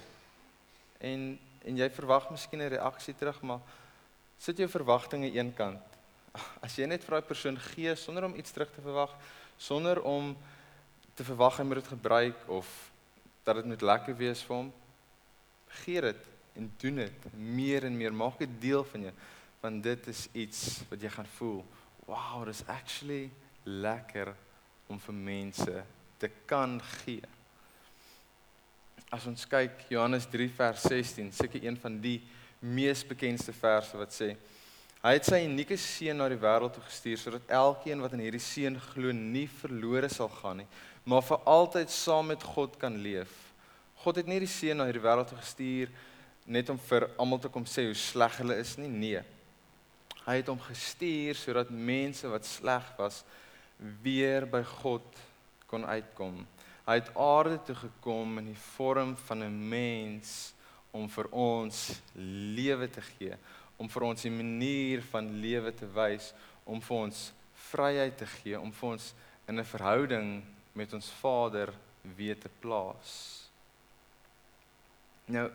En 1.00 1.38
en 1.60 1.76
jy 1.76 1.90
verwag 1.92 2.30
miskien 2.32 2.62
'n 2.62 2.72
reaksie 2.72 3.14
terug, 3.14 3.42
maar 3.42 3.60
sit 4.38 4.56
jou 4.56 4.68
verwagtinge 4.68 5.30
eenkant. 5.32 5.84
As 6.64 6.76
jy 6.76 6.86
net 6.86 7.04
vir 7.04 7.20
daai 7.20 7.28
persoon 7.28 7.56
gee 7.56 7.94
sonder 7.96 8.24
om 8.24 8.34
iets 8.34 8.50
terug 8.50 8.72
te 8.72 8.80
verwag, 8.80 9.12
sonder 9.58 10.00
om 10.02 10.36
te 11.14 11.24
verwag 11.24 11.56
hy 11.56 11.64
moet 11.64 11.82
dit 11.82 11.88
gebruik 11.88 12.48
of 12.48 12.66
dat 13.44 13.56
dit 13.56 13.64
moet 13.64 13.82
lekker 13.82 14.16
wees 14.16 14.42
vir 14.42 14.56
hom, 14.56 14.72
gee 15.84 16.00
dit 16.00 16.29
en 16.58 16.70
doen 16.82 17.02
dit 17.02 17.26
meer 17.34 17.86
en 17.88 17.96
meer, 17.96 18.14
maak 18.14 18.38
dit 18.38 18.60
deel 18.60 18.84
van 18.92 19.08
jou, 19.08 19.14
want 19.60 19.82
dit 19.82 20.06
is 20.12 20.26
iets 20.32 20.62
wat 20.90 21.02
jy 21.02 21.10
gaan 21.14 21.28
voel. 21.36 21.60
Wow, 22.06 22.44
dis 22.48 22.64
actually 22.66 23.28
lekker 23.64 24.32
om 24.90 24.98
vir 25.00 25.14
mense 25.14 25.82
te 26.18 26.30
kan 26.48 26.80
gee 27.00 27.22
as 29.10 29.26
ons 29.26 29.42
kyk 29.50 29.88
Johannes 29.90 30.26
3 30.30 30.46
vers 30.54 30.84
16, 30.86 31.32
seker 31.34 31.64
een 31.64 31.76
van 31.82 31.96
die 31.98 32.20
mees 32.62 33.02
bekendste 33.06 33.52
verse 33.56 33.98
wat 33.98 34.14
sê 34.14 34.36
hy 35.00 35.12
het 35.16 35.26
sy 35.26 35.40
unieke 35.42 35.78
seun 35.80 36.20
na 36.20 36.28
die 36.30 36.38
wêreld 36.38 36.76
toe 36.76 36.84
gestuur 36.84 37.18
sodat 37.18 37.50
elkeen 37.58 38.04
wat 38.04 38.14
in 38.14 38.22
hierdie 38.22 38.42
seun 38.44 38.76
glo 38.92 39.14
nie 39.16 39.46
verlore 39.50 40.10
sal 40.12 40.30
gaan 40.36 40.60
nie, 40.62 40.68
maar 41.08 41.24
vir 41.26 41.42
altyd 41.48 41.90
saam 41.90 42.28
met 42.30 42.44
God 42.44 42.76
kan 42.78 42.98
leef. 43.02 43.32
God 44.04 44.20
het 44.20 44.28
nie 44.30 44.38
die 44.44 44.50
seun 44.50 44.78
na 44.78 44.86
hierdie 44.86 45.02
wêreld 45.02 45.32
toe 45.32 45.40
gestuur 45.40 45.90
net 46.50 46.70
om 46.72 46.78
vir 46.88 47.06
almal 47.20 47.38
te 47.38 47.50
kom 47.52 47.66
sê 47.68 47.84
hoe 47.86 47.96
sleg 47.96 48.40
hulle 48.42 48.56
is 48.58 48.74
nie, 48.80 48.90
nee. 48.90 49.22
Hy 50.24 50.34
het 50.40 50.48
hom 50.50 50.58
gestuur 50.62 51.38
sodat 51.38 51.70
mense 51.70 52.28
wat 52.28 52.48
sleg 52.48 52.88
was 52.98 53.22
weer 54.02 54.46
by 54.50 54.62
God 54.82 55.06
kon 55.70 55.86
uitkom. 55.86 56.42
Hy 56.88 56.96
het 56.98 57.12
aarde 57.14 57.60
toe 57.68 57.76
gekom 57.78 58.40
in 58.42 58.50
die 58.50 58.62
vorm 58.74 59.14
van 59.28 59.44
'n 59.46 59.68
mens 59.68 60.52
om 60.90 61.08
vir 61.08 61.28
ons 61.30 62.00
lewe 62.56 62.88
te 62.90 63.00
gee, 63.00 63.36
om 63.78 63.88
vir 63.88 64.02
ons 64.02 64.24
'n 64.24 64.36
manier 64.36 65.02
van 65.02 65.40
lewe 65.40 65.72
te 65.72 65.86
wys, 65.86 66.34
om 66.64 66.80
vir 66.80 66.96
ons 66.96 67.32
vryheid 67.70 68.16
te 68.18 68.26
gee, 68.26 68.60
om 68.60 68.72
vir 68.72 68.90
ons 68.90 69.14
in 69.46 69.58
'n 69.58 69.64
verhouding 69.64 70.42
met 70.72 70.92
ons 70.92 71.10
Vader 71.20 71.72
weer 72.16 72.38
te 72.38 72.50
plaas. 72.60 73.48
Nou, 75.26 75.50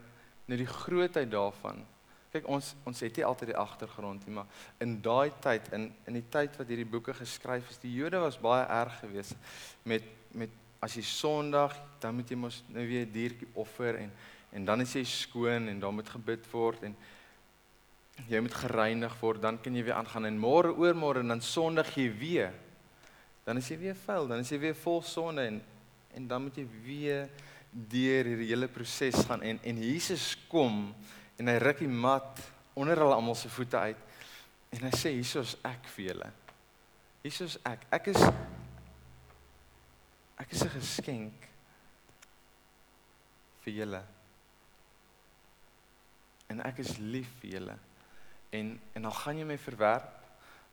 nou 0.46 0.58
die 0.58 0.70
grootheid 0.70 1.32
daarvan. 1.32 1.84
Kyk, 2.32 2.48
ons 2.52 2.74
ons 2.84 3.00
het 3.00 3.18
nie 3.18 3.26
altyd 3.26 3.54
die 3.54 3.58
agtergrond 3.58 4.26
nie, 4.28 4.36
maar 4.36 4.48
in 4.84 4.98
daai 5.02 5.32
tyd 5.42 5.72
in 5.74 5.90
in 6.06 6.20
die 6.20 6.28
tyd 6.30 6.58
wat 6.60 6.68
hierdie 6.68 6.90
boeke 6.90 7.16
geskryf 7.16 7.70
is, 7.72 7.82
die 7.82 7.94
Jode 7.96 8.20
was 8.24 8.40
baie 8.42 8.66
erg 8.66 9.00
geweest 9.00 9.36
met 9.84 10.04
met 10.36 10.52
as 10.84 10.98
jy 11.00 11.04
Sondag, 11.08 11.74
dan 12.04 12.18
moet 12.18 12.30
jy 12.30 12.38
mos 12.38 12.64
nou 12.70 12.84
weer 12.86 13.06
'n 13.06 13.12
diertjie 13.12 13.48
offer 13.54 13.96
en 13.96 14.12
en 14.52 14.66
dan 14.66 14.82
is 14.82 14.94
jy 14.94 15.04
skoon 15.04 15.68
en 15.68 15.80
dan 15.80 15.96
moet 15.96 16.10
gebid 16.10 16.52
word 16.52 16.84
en 16.84 16.96
jy 18.30 18.40
moet 18.40 18.54
gereinig 18.54 19.16
word, 19.20 19.42
dan 19.42 19.58
kan 19.62 19.76
jy 19.76 19.84
weer 19.84 19.98
aangaan 19.98 20.26
en 20.26 20.38
môre 20.40 20.72
oormôre 20.72 21.20
en 21.20 21.28
dan 21.28 21.42
Sondag 21.42 21.96
jy 21.96 22.10
weer. 22.20 22.54
Dan 23.46 23.58
is 23.58 23.68
jy 23.70 23.78
weer 23.78 23.96
vuil, 23.96 24.28
dan 24.28 24.40
is 24.40 24.50
jy 24.50 24.60
weer 24.60 24.76
vol 24.76 25.02
sonde 25.02 25.42
en 25.42 25.62
en 26.16 26.28
dan 26.28 26.42
moet 26.42 26.56
jy 26.56 26.68
weer 26.86 27.30
deur 27.76 28.30
hierdie 28.30 28.48
hele 28.54 28.68
proses 28.72 29.26
gaan 29.28 29.44
en 29.44 29.60
en 29.64 29.84
Jesus 29.84 30.34
kom 30.48 30.94
en 31.36 31.52
hy 31.52 31.58
ruk 31.60 31.84
die 31.84 31.92
mat 31.92 32.40
onder 32.76 33.00
hulle 33.04 33.16
almal 33.16 33.36
se 33.36 33.52
voete 33.52 33.78
uit 33.78 34.04
en 34.76 34.88
hy 34.88 34.94
sê 34.96 35.12
hiersoos 35.16 35.58
ek 35.68 35.88
vir 35.96 36.12
julle. 36.12 36.30
Hiersoos 37.24 37.58
ek. 37.68 37.88
Ek 37.96 38.08
is 38.12 38.22
Ek 40.36 40.52
is 40.52 40.64
'n 40.64 40.70
geskenk 40.70 41.48
vir 43.64 43.74
julle. 43.74 44.04
En 46.50 46.62
ek 46.62 46.80
is 46.80 46.98
lief 46.98 47.30
vir 47.40 47.52
julle. 47.52 47.78
En 48.52 48.80
en 48.94 49.06
al 49.06 49.12
gaan 49.12 49.38
jy 49.38 49.46
my 49.46 49.58
verwerp, 49.58 50.12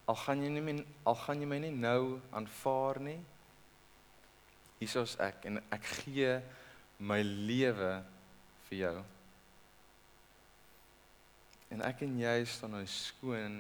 al 0.07 0.17
gaan 0.17 0.43
jy 0.43 0.51
nie 0.51 0.61
my, 0.61 0.85
al 1.07 1.15
gaan 1.15 1.41
jy 1.41 1.47
my 1.47 1.59
nie 1.59 1.71
nou 1.71 2.21
aanvaar 2.33 3.01
nie. 3.01 3.21
Hiersoos 4.81 5.17
ek 5.21 5.45
en 5.45 5.63
ek 5.71 5.85
gee 5.85 6.43
my 7.03 7.19
lewe 7.23 7.93
vir 8.69 8.79
jou. 8.79 8.97
En 11.73 11.83
ek 11.89 12.05
en 12.07 12.19
jy 12.21 12.37
staan 12.47 12.77
nou 12.77 12.85
skoon 12.87 13.57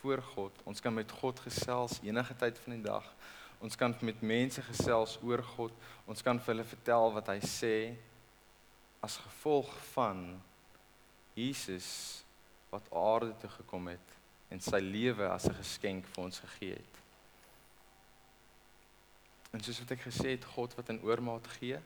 voor 0.00 0.22
God. 0.32 0.62
Ons 0.66 0.82
kan 0.82 0.94
met 0.94 1.10
God 1.20 1.42
gesels 1.44 2.00
enige 2.02 2.34
tyd 2.40 2.58
van 2.64 2.74
die 2.74 2.86
dag. 2.86 3.06
Ons 3.62 3.76
kan 3.78 3.94
met 4.02 4.24
mense 4.26 4.62
gesels 4.66 5.18
oor 5.22 5.44
God. 5.54 5.74
Ons 6.10 6.24
kan 6.26 6.40
vir 6.40 6.56
hulle 6.56 6.66
vertel 6.66 7.12
wat 7.14 7.30
hy 7.30 7.38
sê 7.46 7.76
as 9.02 9.20
gevolg 9.22 9.70
van 9.92 10.24
Jesus 11.38 12.22
wat 12.72 12.88
aarde 12.96 13.34
toe 13.42 13.50
gekom 13.60 13.92
het 13.92 14.18
en 14.52 14.60
sy 14.60 14.80
lewe 14.84 15.28
as 15.28 15.46
'n 15.48 15.54
geskenk 15.54 16.06
vir 16.06 16.24
ons 16.24 16.38
gegee 16.38 16.74
het. 16.74 16.96
En 19.52 19.60
soos 19.60 19.78
wat 19.80 19.90
ek 19.90 20.00
gesê 20.08 20.28
het, 20.34 20.44
God 20.44 20.74
wat 20.74 20.88
in 20.88 21.02
oormaat 21.02 21.46
gee, 21.58 21.80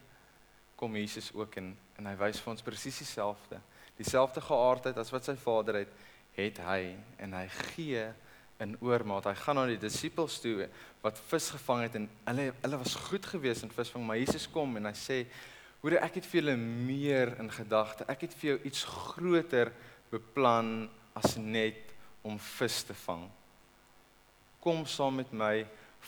kom 0.77 0.95
Jesus 0.95 1.31
ook 1.33 1.57
in 1.59 1.73
en 1.97 2.05
hy 2.05 2.13
wys 2.19 2.39
vir 2.43 2.53
ons 2.53 2.63
presies 2.65 3.01
dieselfde. 3.01 3.59
Dieselfde 3.97 4.43
geaardheid 4.45 4.97
as 5.01 5.11
wat 5.11 5.25
sy 5.25 5.33
Vader 5.41 5.81
het, 5.81 5.93
het 6.37 6.61
hy 6.61 6.93
en 7.23 7.33
hy 7.33 7.47
gee 7.73 8.03
in 8.61 8.75
oormaat. 8.85 9.31
Hy 9.31 9.37
gaan 9.41 9.57
na 9.57 9.65
die 9.69 9.79
disippels 9.81 10.37
toe 10.43 10.67
wat 11.01 11.17
vis 11.31 11.49
gevang 11.55 11.83
het 11.87 11.97
en 11.97 12.05
hulle 12.27 12.51
hulle 12.61 12.81
was 12.83 12.95
goed 13.09 13.25
geweest 13.25 13.65
in 13.65 13.73
visvang, 13.73 14.05
maar 14.05 14.21
Jesus 14.21 14.45
kom 14.53 14.77
en 14.77 14.89
hy 14.89 14.93
sê: 14.97 15.17
"Hoor, 15.81 15.97
ek 16.01 16.21
het 16.21 16.29
vir 16.29 16.41
julle 16.41 16.57
meer 16.57 17.33
in 17.41 17.49
gedagte. 17.49 18.05
Ek 18.07 18.21
het 18.21 18.33
vir 18.33 18.49
jou 18.51 18.59
iets 18.69 18.83
groter 18.83 19.73
beplan 20.11 20.89
as 21.17 21.37
net 21.37 21.93
om 22.23 22.37
vis 22.39 22.83
te 22.83 22.93
vang. 22.93 23.27
Kom 24.61 24.85
saam 24.85 25.15
met 25.15 25.31
my, 25.33 25.65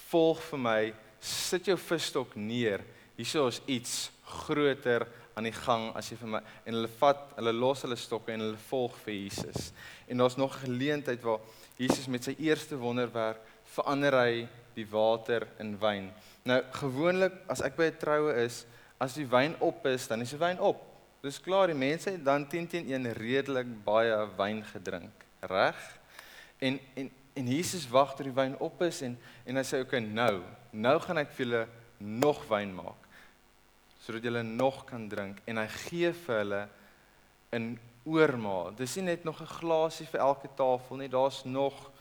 volg 0.09 0.41
vir 0.51 0.59
my, 0.59 0.93
sit 1.19 1.67
jou 1.67 1.77
visstok 1.77 2.35
neer. 2.35 2.83
Hierso 3.17 3.47
is 3.47 3.61
iets 3.67 4.09
groter 4.29 5.07
aan 5.39 5.47
die 5.47 5.55
gang 5.55 5.89
as 5.97 6.09
jy 6.11 6.17
vir 6.19 6.31
my 6.33 6.41
en 6.67 6.75
hulle 6.75 6.91
vat, 6.99 7.21
hulle 7.37 7.53
los 7.55 7.83
hulle 7.85 7.97
stokke 7.99 8.33
en 8.33 8.43
hulle 8.43 8.59
volg 8.69 8.97
vir 9.05 9.15
Jesus. 9.15 9.69
En 10.11 10.19
daar's 10.19 10.37
nog 10.37 10.55
'n 10.55 10.65
geleentheid 10.65 11.21
waar 11.23 11.39
Jesus 11.77 12.07
met 12.07 12.23
sy 12.23 12.35
eerste 12.39 12.75
wonderwerk 12.75 13.39
verander 13.63 14.13
hy 14.13 14.47
die 14.75 14.87
water 14.91 15.47
in 15.59 15.77
wyn. 15.79 16.11
Nou 16.43 16.61
gewoonlik 16.71 17.33
as 17.47 17.61
ek 17.61 17.75
by 17.75 17.83
'n 17.83 17.97
troue 17.97 18.33
is, 18.45 18.65
as 18.99 19.13
die 19.13 19.27
wyn 19.27 19.55
op 19.59 19.85
is, 19.85 20.07
dan 20.07 20.21
is 20.21 20.29
die 20.29 20.39
wyn 20.39 20.59
op. 20.59 20.85
Dis 21.21 21.41
klaar, 21.41 21.67
die 21.67 21.75
mense 21.75 22.11
het 22.11 22.25
dan 22.25 22.47
10 22.47 22.67
teen 22.67 22.87
1 22.87 23.13
redelik 23.13 23.83
baie 23.83 24.27
wyn 24.37 24.63
gedrink, 24.63 25.25
reg? 25.41 25.99
En 26.59 26.79
en 26.95 27.11
en 27.33 27.47
Jesus 27.47 27.89
wag 27.89 28.15
tot 28.15 28.25
die 28.25 28.35
wyn 28.35 28.59
op 28.59 28.81
is 28.81 29.01
en 29.01 29.17
en 29.45 29.55
hy 29.55 29.63
sê 29.63 29.79
okay, 29.79 29.99
nou, 29.99 30.43
nou 30.71 30.99
gaan 30.99 31.17
ek 31.17 31.31
vir 31.31 31.45
julle 31.45 31.67
nog 31.97 32.47
wyn 32.47 32.75
maak 32.75 33.08
sodat 34.09 34.25
hulle 34.25 34.41
nog 34.41 34.81
kan 34.89 35.03
drink 35.05 35.37
en 35.45 35.59
hy 35.61 35.67
gee 35.85 36.09
vir 36.23 36.39
hulle 36.41 36.63
in 37.53 37.67
oormaat. 38.09 38.79
Dis 38.79 38.95
nie 38.97 39.11
net 39.11 39.23
nog 39.23 39.41
'n 39.41 39.53
glasie 39.59 40.07
vir 40.09 40.21
elke 40.21 40.49
tafel 40.57 40.97
nie, 40.97 41.09
daar's 41.09 41.45
nog 41.45 41.91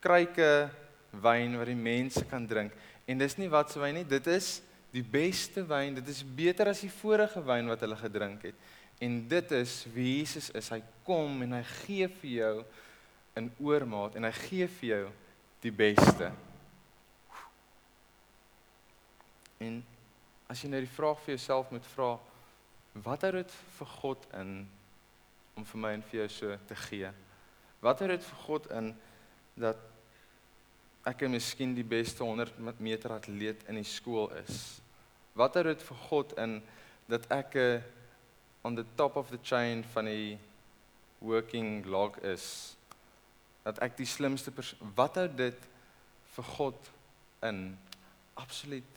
kruike 0.00 0.70
wyn 1.10 1.58
wat 1.58 1.66
die 1.66 1.76
mense 1.76 2.24
kan 2.24 2.46
drink. 2.46 2.72
En 3.06 3.18
dis 3.18 3.36
nie 3.36 3.48
wat 3.48 3.70
se 3.70 3.78
wyn 3.78 3.94
nie, 3.94 4.04
dit 4.04 4.26
is 4.26 4.62
die 4.90 5.02
beste 5.02 5.66
wyn. 5.66 5.94
Dit 5.94 6.08
is 6.08 6.24
beter 6.24 6.68
as 6.68 6.80
die 6.80 6.90
vorige 6.90 7.44
wyn 7.44 7.68
wat 7.68 7.80
hulle 7.80 7.96
gedrink 7.96 8.42
het. 8.42 8.54
En 9.00 9.28
dit 9.28 9.50
is 9.50 9.86
wie 9.92 10.18
Jesus 10.18 10.50
is. 10.50 10.70
Hy 10.70 10.82
kom 11.04 11.42
en 11.42 11.52
hy 11.52 11.62
gee 11.62 12.08
vir 12.08 12.30
jou 12.30 12.64
in 13.36 13.52
oormaat 13.58 14.14
en 14.16 14.24
hy 14.24 14.32
gee 14.32 14.66
vir 14.66 14.88
jou 14.88 15.10
die 15.60 15.72
beste. 15.72 16.32
En 19.58 19.84
as 20.48 20.62
jy 20.62 20.70
nou 20.70 20.80
die 20.84 20.94
vraag 20.96 21.20
vir 21.24 21.34
jouself 21.34 21.70
moet 21.72 21.86
vra, 21.94 22.14
wat 23.04 23.24
hou 23.26 23.32
dit 23.38 23.56
vir 23.78 23.90
God 24.00 24.26
in 24.38 24.54
om 25.54 25.66
vir 25.66 25.80
my 25.80 25.92
en 25.96 26.04
vir 26.10 26.24
jou 26.24 26.28
so 26.34 26.58
te 26.68 26.76
gee? 26.86 27.10
Wat 27.84 28.00
hou 28.00 28.08
dit 28.10 28.24
vir 28.28 28.40
God 28.46 28.70
in 28.74 28.92
dat 29.60 29.80
ek 31.04 31.26
en 31.26 31.34
miskien 31.34 31.74
die 31.76 31.86
beste 31.86 32.24
100 32.24 32.80
meter 32.80 33.12
atleet 33.16 33.66
in 33.68 33.80
die 33.80 33.88
skool 33.88 34.30
is? 34.40 34.80
Wat 35.36 35.56
hou 35.58 35.64
dit 35.66 35.82
vir 35.88 36.00
God 36.08 36.32
in 36.40 36.60
dat 37.10 37.26
ek 37.30 37.56
'n 37.56 37.82
on 38.64 38.74
the 38.74 38.86
top 38.96 39.16
of 39.16 39.28
the 39.30 39.38
chain 39.42 39.84
van 39.84 40.04
die 40.04 40.38
working 41.20 41.84
log 41.84 42.16
is? 42.18 42.76
Dat 43.64 43.78
ek 43.78 43.96
die 43.96 44.06
slimste 44.06 44.50
persoon, 44.50 44.92
wat 44.94 45.16
hou 45.16 45.28
dit 45.28 45.68
vir 46.36 46.44
God 46.44 46.90
in? 47.42 47.78
Absoluut 48.34 48.92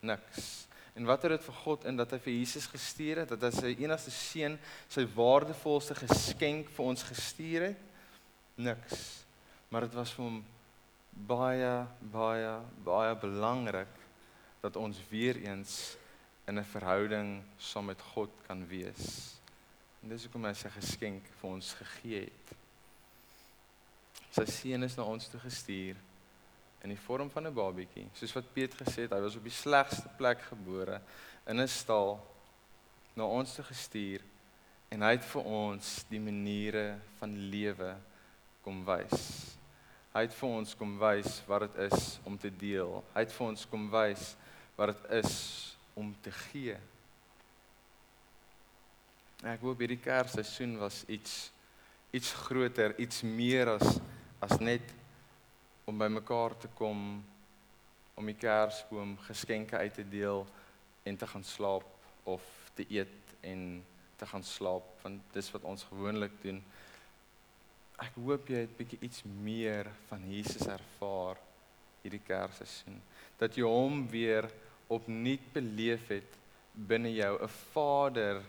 niks. 0.00 0.67
En 0.98 1.06
wat 1.06 1.22
het 1.22 1.36
dit 1.36 1.44
vir 1.46 1.54
God 1.62 1.84
in 1.86 1.98
dat 1.98 2.10
hy 2.10 2.18
vir 2.18 2.32
Jesus 2.34 2.66
gestuur 2.66 3.20
het, 3.22 3.30
dat 3.30 3.44
hy 3.46 3.50
sy 3.54 3.68
enigste 3.84 4.10
seun, 4.10 4.56
sy 4.90 5.04
waardevolste 5.14 5.94
geskenk 5.94 6.72
vir 6.74 6.88
ons 6.90 7.04
gestuur 7.06 7.66
het? 7.68 7.84
Niks. 8.58 9.04
Maar 9.70 9.86
dit 9.86 9.94
was 9.94 10.10
vir 10.16 10.24
hom 10.24 10.40
baie 11.28 11.70
baie 12.14 12.50
baie 12.86 13.14
belangrik 13.22 13.94
dat 14.62 14.78
ons 14.78 14.98
weer 15.10 15.38
eens 15.44 15.96
in 16.50 16.58
'n 16.58 16.64
verhouding 16.64 17.42
saam 17.58 17.86
met 17.86 18.02
God 18.02 18.30
kan 18.46 18.66
wees. 18.66 19.38
En 20.02 20.08
dis 20.08 20.22
hoekom 20.22 20.44
hy 20.44 20.54
sy 20.54 20.68
geskenk 20.68 21.22
vir 21.40 21.50
ons 21.50 21.72
gegee 21.78 22.20
het. 22.26 22.56
Sy 24.30 24.46
seun 24.46 24.82
is 24.82 24.96
na 24.96 25.02
ons 25.04 25.28
toe 25.28 25.40
gestuur 25.40 25.96
in 26.88 26.94
die 26.94 27.04
vorm 27.04 27.28
van 27.28 27.46
'n 27.46 27.52
babietjie. 27.54 28.08
Soos 28.16 28.32
wat 28.32 28.52
Piet 28.52 28.74
gesê 28.74 29.04
het, 29.04 29.12
hy 29.12 29.20
was 29.20 29.36
op 29.36 29.44
die 29.44 29.52
slegste 29.52 30.08
plek 30.16 30.40
gebore 30.40 31.00
in 31.46 31.60
'n 31.60 31.68
stal 31.68 32.18
na 33.14 33.24
ons 33.24 33.54
te 33.54 33.62
gestuur 33.62 34.22
en 34.90 35.02
hy 35.02 35.10
het 35.10 35.24
vir 35.24 35.44
ons 35.44 36.04
die 36.08 36.20
maniere 36.20 36.98
van 37.18 37.36
lewe 37.50 37.96
kom 38.62 38.84
wys. 38.84 39.56
Hy 40.14 40.20
het 40.20 40.34
vir 40.34 40.48
ons 40.48 40.74
kom 40.74 40.98
wys 40.98 41.42
wat 41.46 41.60
dit 41.60 41.92
is 41.92 42.20
om 42.24 42.38
te 42.38 42.50
deel. 42.50 43.04
Hy 43.14 43.20
het 43.20 43.32
vir 43.32 43.46
ons 43.46 43.66
kom 43.66 43.90
wys 43.90 44.36
wat 44.76 44.88
dit 44.88 45.10
is 45.24 45.76
om 45.94 46.16
te 46.22 46.30
gee. 46.30 46.76
Ek 49.44 49.60
hoop 49.60 49.78
hierdie 49.78 50.00
Kersseisoen 50.00 50.78
was 50.78 51.04
iets 51.06 51.52
iets 52.10 52.32
groter, 52.32 52.98
iets 52.98 53.22
meer 53.22 53.68
as 53.68 54.00
as 54.40 54.58
net 54.58 54.97
om 55.88 55.98
bymekaar 55.98 56.56
te 56.60 56.68
kom 56.76 57.24
om 58.18 58.26
die 58.28 58.36
Kersboom 58.36 59.14
geskenke 59.24 59.78
uit 59.78 59.94
te 59.94 60.04
deel 60.04 60.42
en 61.08 61.16
te 61.16 61.26
gaan 61.26 61.44
slaap 61.44 61.86
of 62.28 62.44
te 62.76 62.84
eet 62.92 63.36
en 63.40 63.84
te 64.20 64.26
gaan 64.26 64.44
slaap 64.44 64.90
want 65.02 65.22
dis 65.32 65.50
wat 65.54 65.64
ons 65.70 65.86
gewoonlik 65.88 66.34
doen. 66.42 66.60
Ek 67.98 68.18
hoop 68.20 68.50
jy 68.50 68.66
het 68.66 68.76
bietjie 68.76 69.00
iets 69.06 69.24
meer 69.24 69.88
van 70.10 70.26
Jesus 70.28 70.66
ervaar 70.68 71.40
hierdie 72.02 72.22
Kersseisoen. 72.26 73.00
Dat 73.40 73.56
jy 73.56 73.66
hom 73.66 74.04
weer 74.10 74.50
opnuut 74.92 75.48
beleef 75.54 76.10
het 76.12 76.36
binne 76.74 77.10
jou, 77.14 77.34
'n 77.42 77.48
Vader 77.72 78.42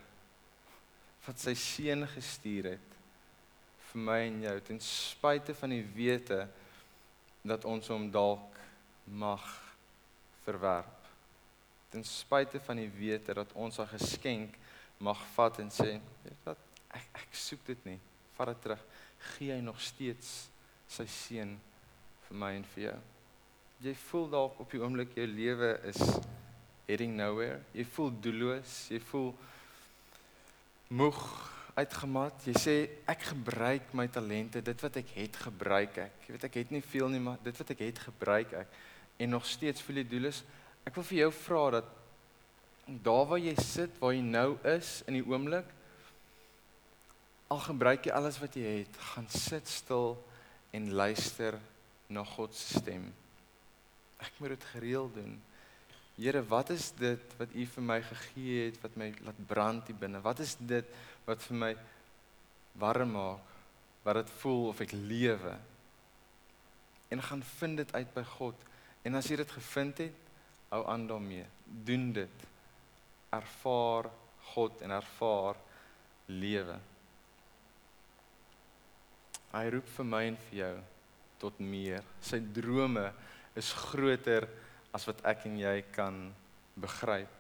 wat 1.25 1.39
sy 1.39 1.54
seun 1.54 2.08
gestuur 2.08 2.71
het 2.75 2.89
vir 3.89 4.02
my 4.02 4.19
en 4.28 4.41
jou 4.41 4.60
ten 4.62 4.80
spyte 4.80 5.54
van 5.54 5.69
die 5.69 5.86
wete 5.95 6.47
dat 7.49 7.65
ons 7.65 7.88
hom 7.91 8.07
dalk 8.13 8.57
mag 9.09 9.43
verwerp. 10.45 11.07
Ten 11.89 12.05
spyte 12.05 12.62
van 12.62 12.77
die 12.77 12.89
wete 12.93 13.33
dat 13.33 13.53
ons 13.57 13.79
haar 13.81 13.89
geskenk 13.95 14.55
mag 15.01 15.19
vat 15.33 15.59
en 15.63 15.71
sê, 15.73 15.95
weet 16.23 16.45
wat, 16.45 16.62
ek 16.93 17.23
ek 17.23 17.38
soek 17.38 17.65
dit 17.69 17.85
nie. 17.88 17.99
Vat 18.38 18.51
dit 18.53 18.62
terug. 18.67 18.83
Gee 19.35 19.53
hy 19.53 19.62
nog 19.63 19.79
steeds 19.81 20.49
sy 20.89 21.05
seun 21.09 21.55
vir 22.27 22.41
my 22.43 22.53
en 22.57 22.67
vir 22.73 22.89
jou. 22.89 22.97
Jy 23.83 23.93
voel 24.09 24.27
dalk 24.33 24.59
op 24.59 24.73
die 24.73 24.81
oomblik 24.81 25.15
jou 25.17 25.25
lewe 25.29 25.73
is 25.89 26.01
heading 26.89 27.15
nowhere. 27.17 27.62
Jy 27.73 27.85
voel 27.95 28.12
doelloos, 28.23 28.75
jy 28.91 28.99
voel 29.12 29.29
moeg, 30.89 31.19
uitgemat. 31.80 32.46
Jy 32.50 32.56
sê 32.60 32.76
ek 33.10 33.30
gebruik 33.32 33.94
my 33.98 34.08
talente, 34.12 34.62
dit 34.63 34.86
wat 34.86 35.00
ek 35.02 35.15
het 35.15 35.39
gebruik 35.48 35.98
ek. 36.06 36.22
Jy 36.28 36.36
weet 36.36 36.48
ek 36.50 36.60
het 36.62 36.72
nie 36.76 36.84
veel 36.86 37.12
nie, 37.13 37.24
maar 37.24 37.39
dit 37.44 37.58
wat 37.62 37.74
ek 37.76 37.84
het 37.88 38.04
gebruik 38.10 38.56
ek 38.63 38.80
en 39.20 39.34
nog 39.36 39.46
steeds 39.46 39.84
voel 39.84 40.00
jy 40.00 40.06
doelloos. 40.08 40.44
Ek 40.88 40.96
wil 40.96 41.06
vir 41.10 41.18
jou 41.26 41.32
vra 41.42 41.63
dat 41.80 41.89
daar 43.04 43.26
waar 43.28 43.42
jy 43.42 43.56
sit, 43.60 43.98
waar 44.00 44.15
jy 44.15 44.24
nou 44.24 44.54
is 44.72 45.00
in 45.10 45.20
die 45.20 45.26
oomblik, 45.28 45.68
al 47.50 47.62
gebruik 47.65 48.08
jy 48.08 48.13
alles 48.15 48.39
wat 48.42 48.56
jy 48.56 48.80
het, 48.80 49.00
gaan 49.12 49.28
sit 49.34 49.68
stil 49.70 50.15
en 50.76 50.92
luister 50.96 51.58
na 52.10 52.24
God 52.26 52.56
se 52.56 52.80
stem. 52.80 53.10
Ek 54.22 54.39
moet 54.39 54.56
dit 54.56 54.68
gereeld 54.74 55.15
doen. 55.18 55.38
Here, 56.20 56.42
wat 56.52 56.72
is 56.74 56.89
dit 57.00 57.36
wat 57.39 57.54
U 57.56 57.65
vir 57.74 57.86
my 57.92 58.00
gegee 58.04 58.65
het 58.68 58.80
wat 58.84 58.98
my 59.00 59.12
laat 59.24 59.39
brand 59.48 59.88
hier 59.88 60.00
binne? 60.00 60.20
Wat 60.24 60.42
is 60.44 60.58
dit 60.60 60.88
wat 61.25 61.43
vir 61.47 61.58
my 61.58 61.73
warm 62.79 63.15
maak? 63.17 63.45
Wat 64.03 64.21
dit 64.21 64.32
voel 64.39 64.69
of 64.69 64.79
ek 64.84 64.95
lewe? 64.95 65.55
En 67.10 67.21
gaan 67.21 67.43
vind 67.43 67.82
dit 67.82 67.93
uit 67.93 68.13
by 68.13 68.23
God. 68.38 68.67
En 69.03 69.17
as 69.17 69.27
jy 69.27 69.39
dit 69.41 69.51
gevind 69.51 69.97
het, 70.05 70.29
hou 70.69 70.84
aan 70.88 71.08
daarmee. 71.10 71.45
Doen 71.65 72.12
dit. 72.13 72.45
Ervaar 73.34 74.10
God 74.53 74.82
en 74.86 74.93
ervaar 74.93 75.58
lewe. 76.29 76.77
Hy 79.49 79.65
roep 79.73 79.89
vir 79.95 80.05
my 80.05 80.23
en 80.29 80.39
vir 80.47 80.58
jou 80.60 80.73
tot 81.41 81.60
meer. 81.63 82.05
Sy 82.21 82.41
drome 82.53 83.08
is 83.58 83.71
groter 83.73 84.45
as 84.93 85.05
wat 85.10 85.21
ek 85.29 85.47
en 85.49 85.58
jy 85.58 85.75
kan 85.93 86.21
begryp. 86.79 87.36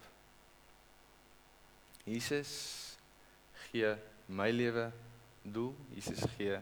Jesus 2.09 2.88
gee 3.71 3.95
my 4.27 4.49
lewe 4.51 4.91
doel, 5.43 5.73
Jesus 5.95 6.23
gee 6.37 6.59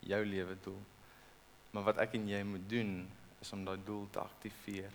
jou 0.00 0.24
lewe 0.26 0.56
doel. 0.64 0.80
Maar 1.72 1.88
wat 1.90 2.02
ek 2.04 2.16
en 2.18 2.28
jy 2.28 2.42
moet 2.44 2.68
doen 2.68 2.92
is 3.40 3.52
om 3.52 3.64
daai 3.64 3.80
doel 3.84 4.06
te 4.12 4.20
aktiveer, 4.20 4.92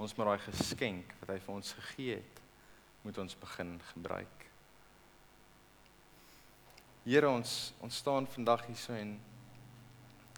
ons 0.00 0.14
maar 0.16 0.32
daai 0.32 0.44
geskenk 0.46 1.12
wat 1.20 1.34
hy 1.34 1.40
vir 1.44 1.54
ons 1.54 1.72
gegee 1.78 2.20
het, 2.20 2.44
moet 3.04 3.18
ons 3.20 3.36
begin 3.40 3.74
gebruik. 3.92 4.46
Here 7.04 7.28
ons 7.28 7.72
ons 7.80 7.96
staan 8.02 8.28
vandag 8.28 8.66
hier 8.68 8.78
so 8.78 8.92
en 8.96 9.16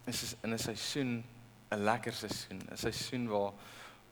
is 0.07 0.35
in 0.43 0.53
'n 0.53 0.59
seisoen, 0.59 1.23
'n 1.71 1.83
lekker 1.83 2.13
seisoen, 2.13 2.61
'n 2.71 2.77
seisoen 2.77 3.27
waar 3.27 3.53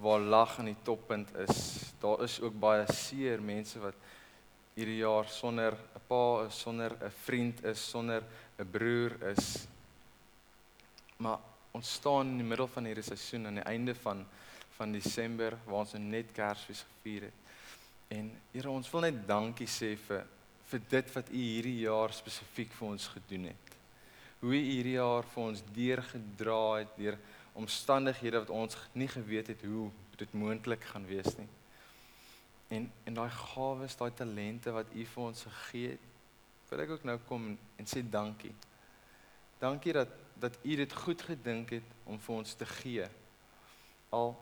waar 0.01 0.19
lag 0.19 0.59
aan 0.59 0.65
die 0.65 0.81
toppunt 0.83 1.29
is. 1.35 1.93
Daar 1.99 2.23
is 2.23 2.39
ook 2.41 2.59
baie 2.59 2.85
seer 2.93 3.41
mense 3.41 3.79
wat 3.79 3.93
hierdie 4.75 5.01
jaar 5.01 5.27
sonder 5.29 5.73
'n 5.73 6.01
pa 6.07 6.45
is, 6.45 6.59
sonder 6.59 6.91
'n 6.91 7.11
vriend 7.25 7.63
is, 7.63 7.89
sonder 7.89 8.23
'n 8.59 8.69
broer 8.71 9.13
is. 9.35 9.67
Maar 11.17 11.39
ons 11.71 11.93
staan 11.93 12.27
in 12.27 12.37
die 12.37 12.47
middel 12.47 12.67
van 12.67 12.85
hierdie 12.85 13.03
seisoen 13.03 13.47
aan 13.47 13.59
die 13.59 13.69
einde 13.69 13.95
van 13.95 14.25
van 14.81 14.91
Desember 14.91 15.57
waar 15.65 15.83
ons 15.83 15.93
net 15.93 16.31
Kersfees 16.31 16.85
gevier 16.87 17.21
het. 17.21 17.41
En 18.07 18.31
Here, 18.51 18.69
ons 18.69 18.89
wil 18.91 19.01
net 19.01 19.27
dankie 19.27 19.67
sê 19.67 19.95
vir 20.07 20.25
vir 20.71 20.81
dit 20.89 21.13
wat 21.13 21.29
U 21.29 21.35
hierdie 21.35 21.81
jaar 21.83 22.13
spesifiek 22.13 22.71
vir 22.71 22.87
ons 22.87 23.07
gedoen 23.07 23.43
het. 23.51 23.73
Hoe 24.39 24.55
U 24.55 24.57
hierdie 24.57 24.95
jaar 24.95 25.27
vir 25.33 25.43
ons 25.43 25.63
deurgedra 25.75 26.61
het 26.79 26.95
deur 26.97 27.17
omstandighede 27.53 28.39
wat 28.39 28.49
ons 28.49 28.77
nie 28.93 29.09
geweet 29.11 29.51
het 29.51 29.65
hoe 29.67 29.89
dit 30.17 30.33
moontlik 30.33 30.83
gaan 30.93 31.05
wees 31.05 31.35
nie. 31.37 31.49
En 32.71 32.87
en 33.03 33.13
daai 33.19 33.29
gawes, 33.35 33.97
daai 33.99 34.13
talente 34.15 34.71
wat 34.71 34.93
U 34.95 35.05
vir 35.13 35.23
ons 35.23 35.43
gegee 35.43 35.95
het, 35.95 36.05
wil 36.71 36.83
ek 36.85 36.93
ook 36.95 37.03
nou 37.03 37.17
kom 37.27 37.49
en 37.51 37.89
sê 37.89 37.99
dankie. 38.07 38.53
Dankie 39.59 39.93
dat 39.93 40.13
dat 40.41 40.55
U 40.63 40.75
dit 40.75 40.93
goed 40.93 41.21
gedink 41.21 41.75
het 41.75 41.89
om 42.09 42.17
vir 42.19 42.35
ons 42.35 42.53
te 42.57 42.65
gee. 42.65 43.05
Al 44.09 44.33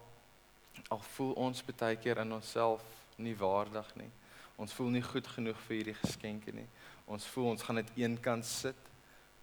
al 0.87 1.01
voel 1.15 1.33
ons 1.33 1.63
baie 1.65 1.97
keer 1.99 2.21
in 2.21 2.31
onsself 2.37 2.85
nie 3.17 3.35
waardig 3.35 3.89
nie. 3.99 4.11
Ons 4.55 4.73
voel 4.77 4.93
nie 4.95 5.03
goed 5.03 5.27
genoeg 5.27 5.59
vir 5.65 5.75
hierdie 5.79 5.97
geskenke 5.97 6.53
nie. 6.55 6.67
Ons 7.09 7.27
voel 7.33 7.51
ons 7.55 7.65
gaan 7.65 7.79
net 7.81 7.91
eenkant 7.97 8.45
sit. 8.45 8.79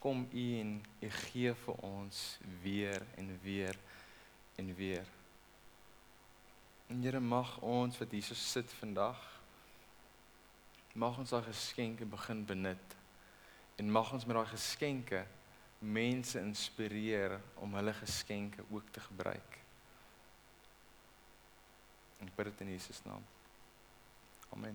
Kom 0.01 0.25
U 0.33 0.46
en 0.61 0.72
U 1.03 1.11
gee 1.27 1.53
vir 1.66 1.85
ons 1.85 2.25
weer 2.62 3.05
en 3.18 3.31
weer 3.42 3.79
en 4.57 4.75
weer. 4.79 5.05
En 6.87 7.03
Here 7.03 7.20
mag 7.20 7.59
ons 7.61 7.99
wat 7.99 8.11
hier 8.11 8.22
so 8.22 8.35
sit 8.35 8.72
vandag 8.81 9.37
mag 10.96 11.18
ons 11.20 11.31
daai 11.31 11.44
geskenke 11.44 12.07
begin 12.09 12.44
benut. 12.49 12.96
En 13.77 13.90
mag 13.92 14.12
ons 14.16 14.25
met 14.25 14.37
daai 14.37 14.49
geskenke 14.49 15.27
mense 15.79 16.40
inspireer 16.40 17.37
om 17.61 17.77
hulle 17.77 17.92
geskenke 18.01 18.64
ook 18.70 18.88
te 18.90 19.01
gebruik. 19.01 19.61
En 22.25 22.33
bid 22.37 22.44
dit 22.49 22.61
in 22.64 22.72
Jesus 22.72 23.05
naam. 23.05 23.25
Amen. 24.49 24.75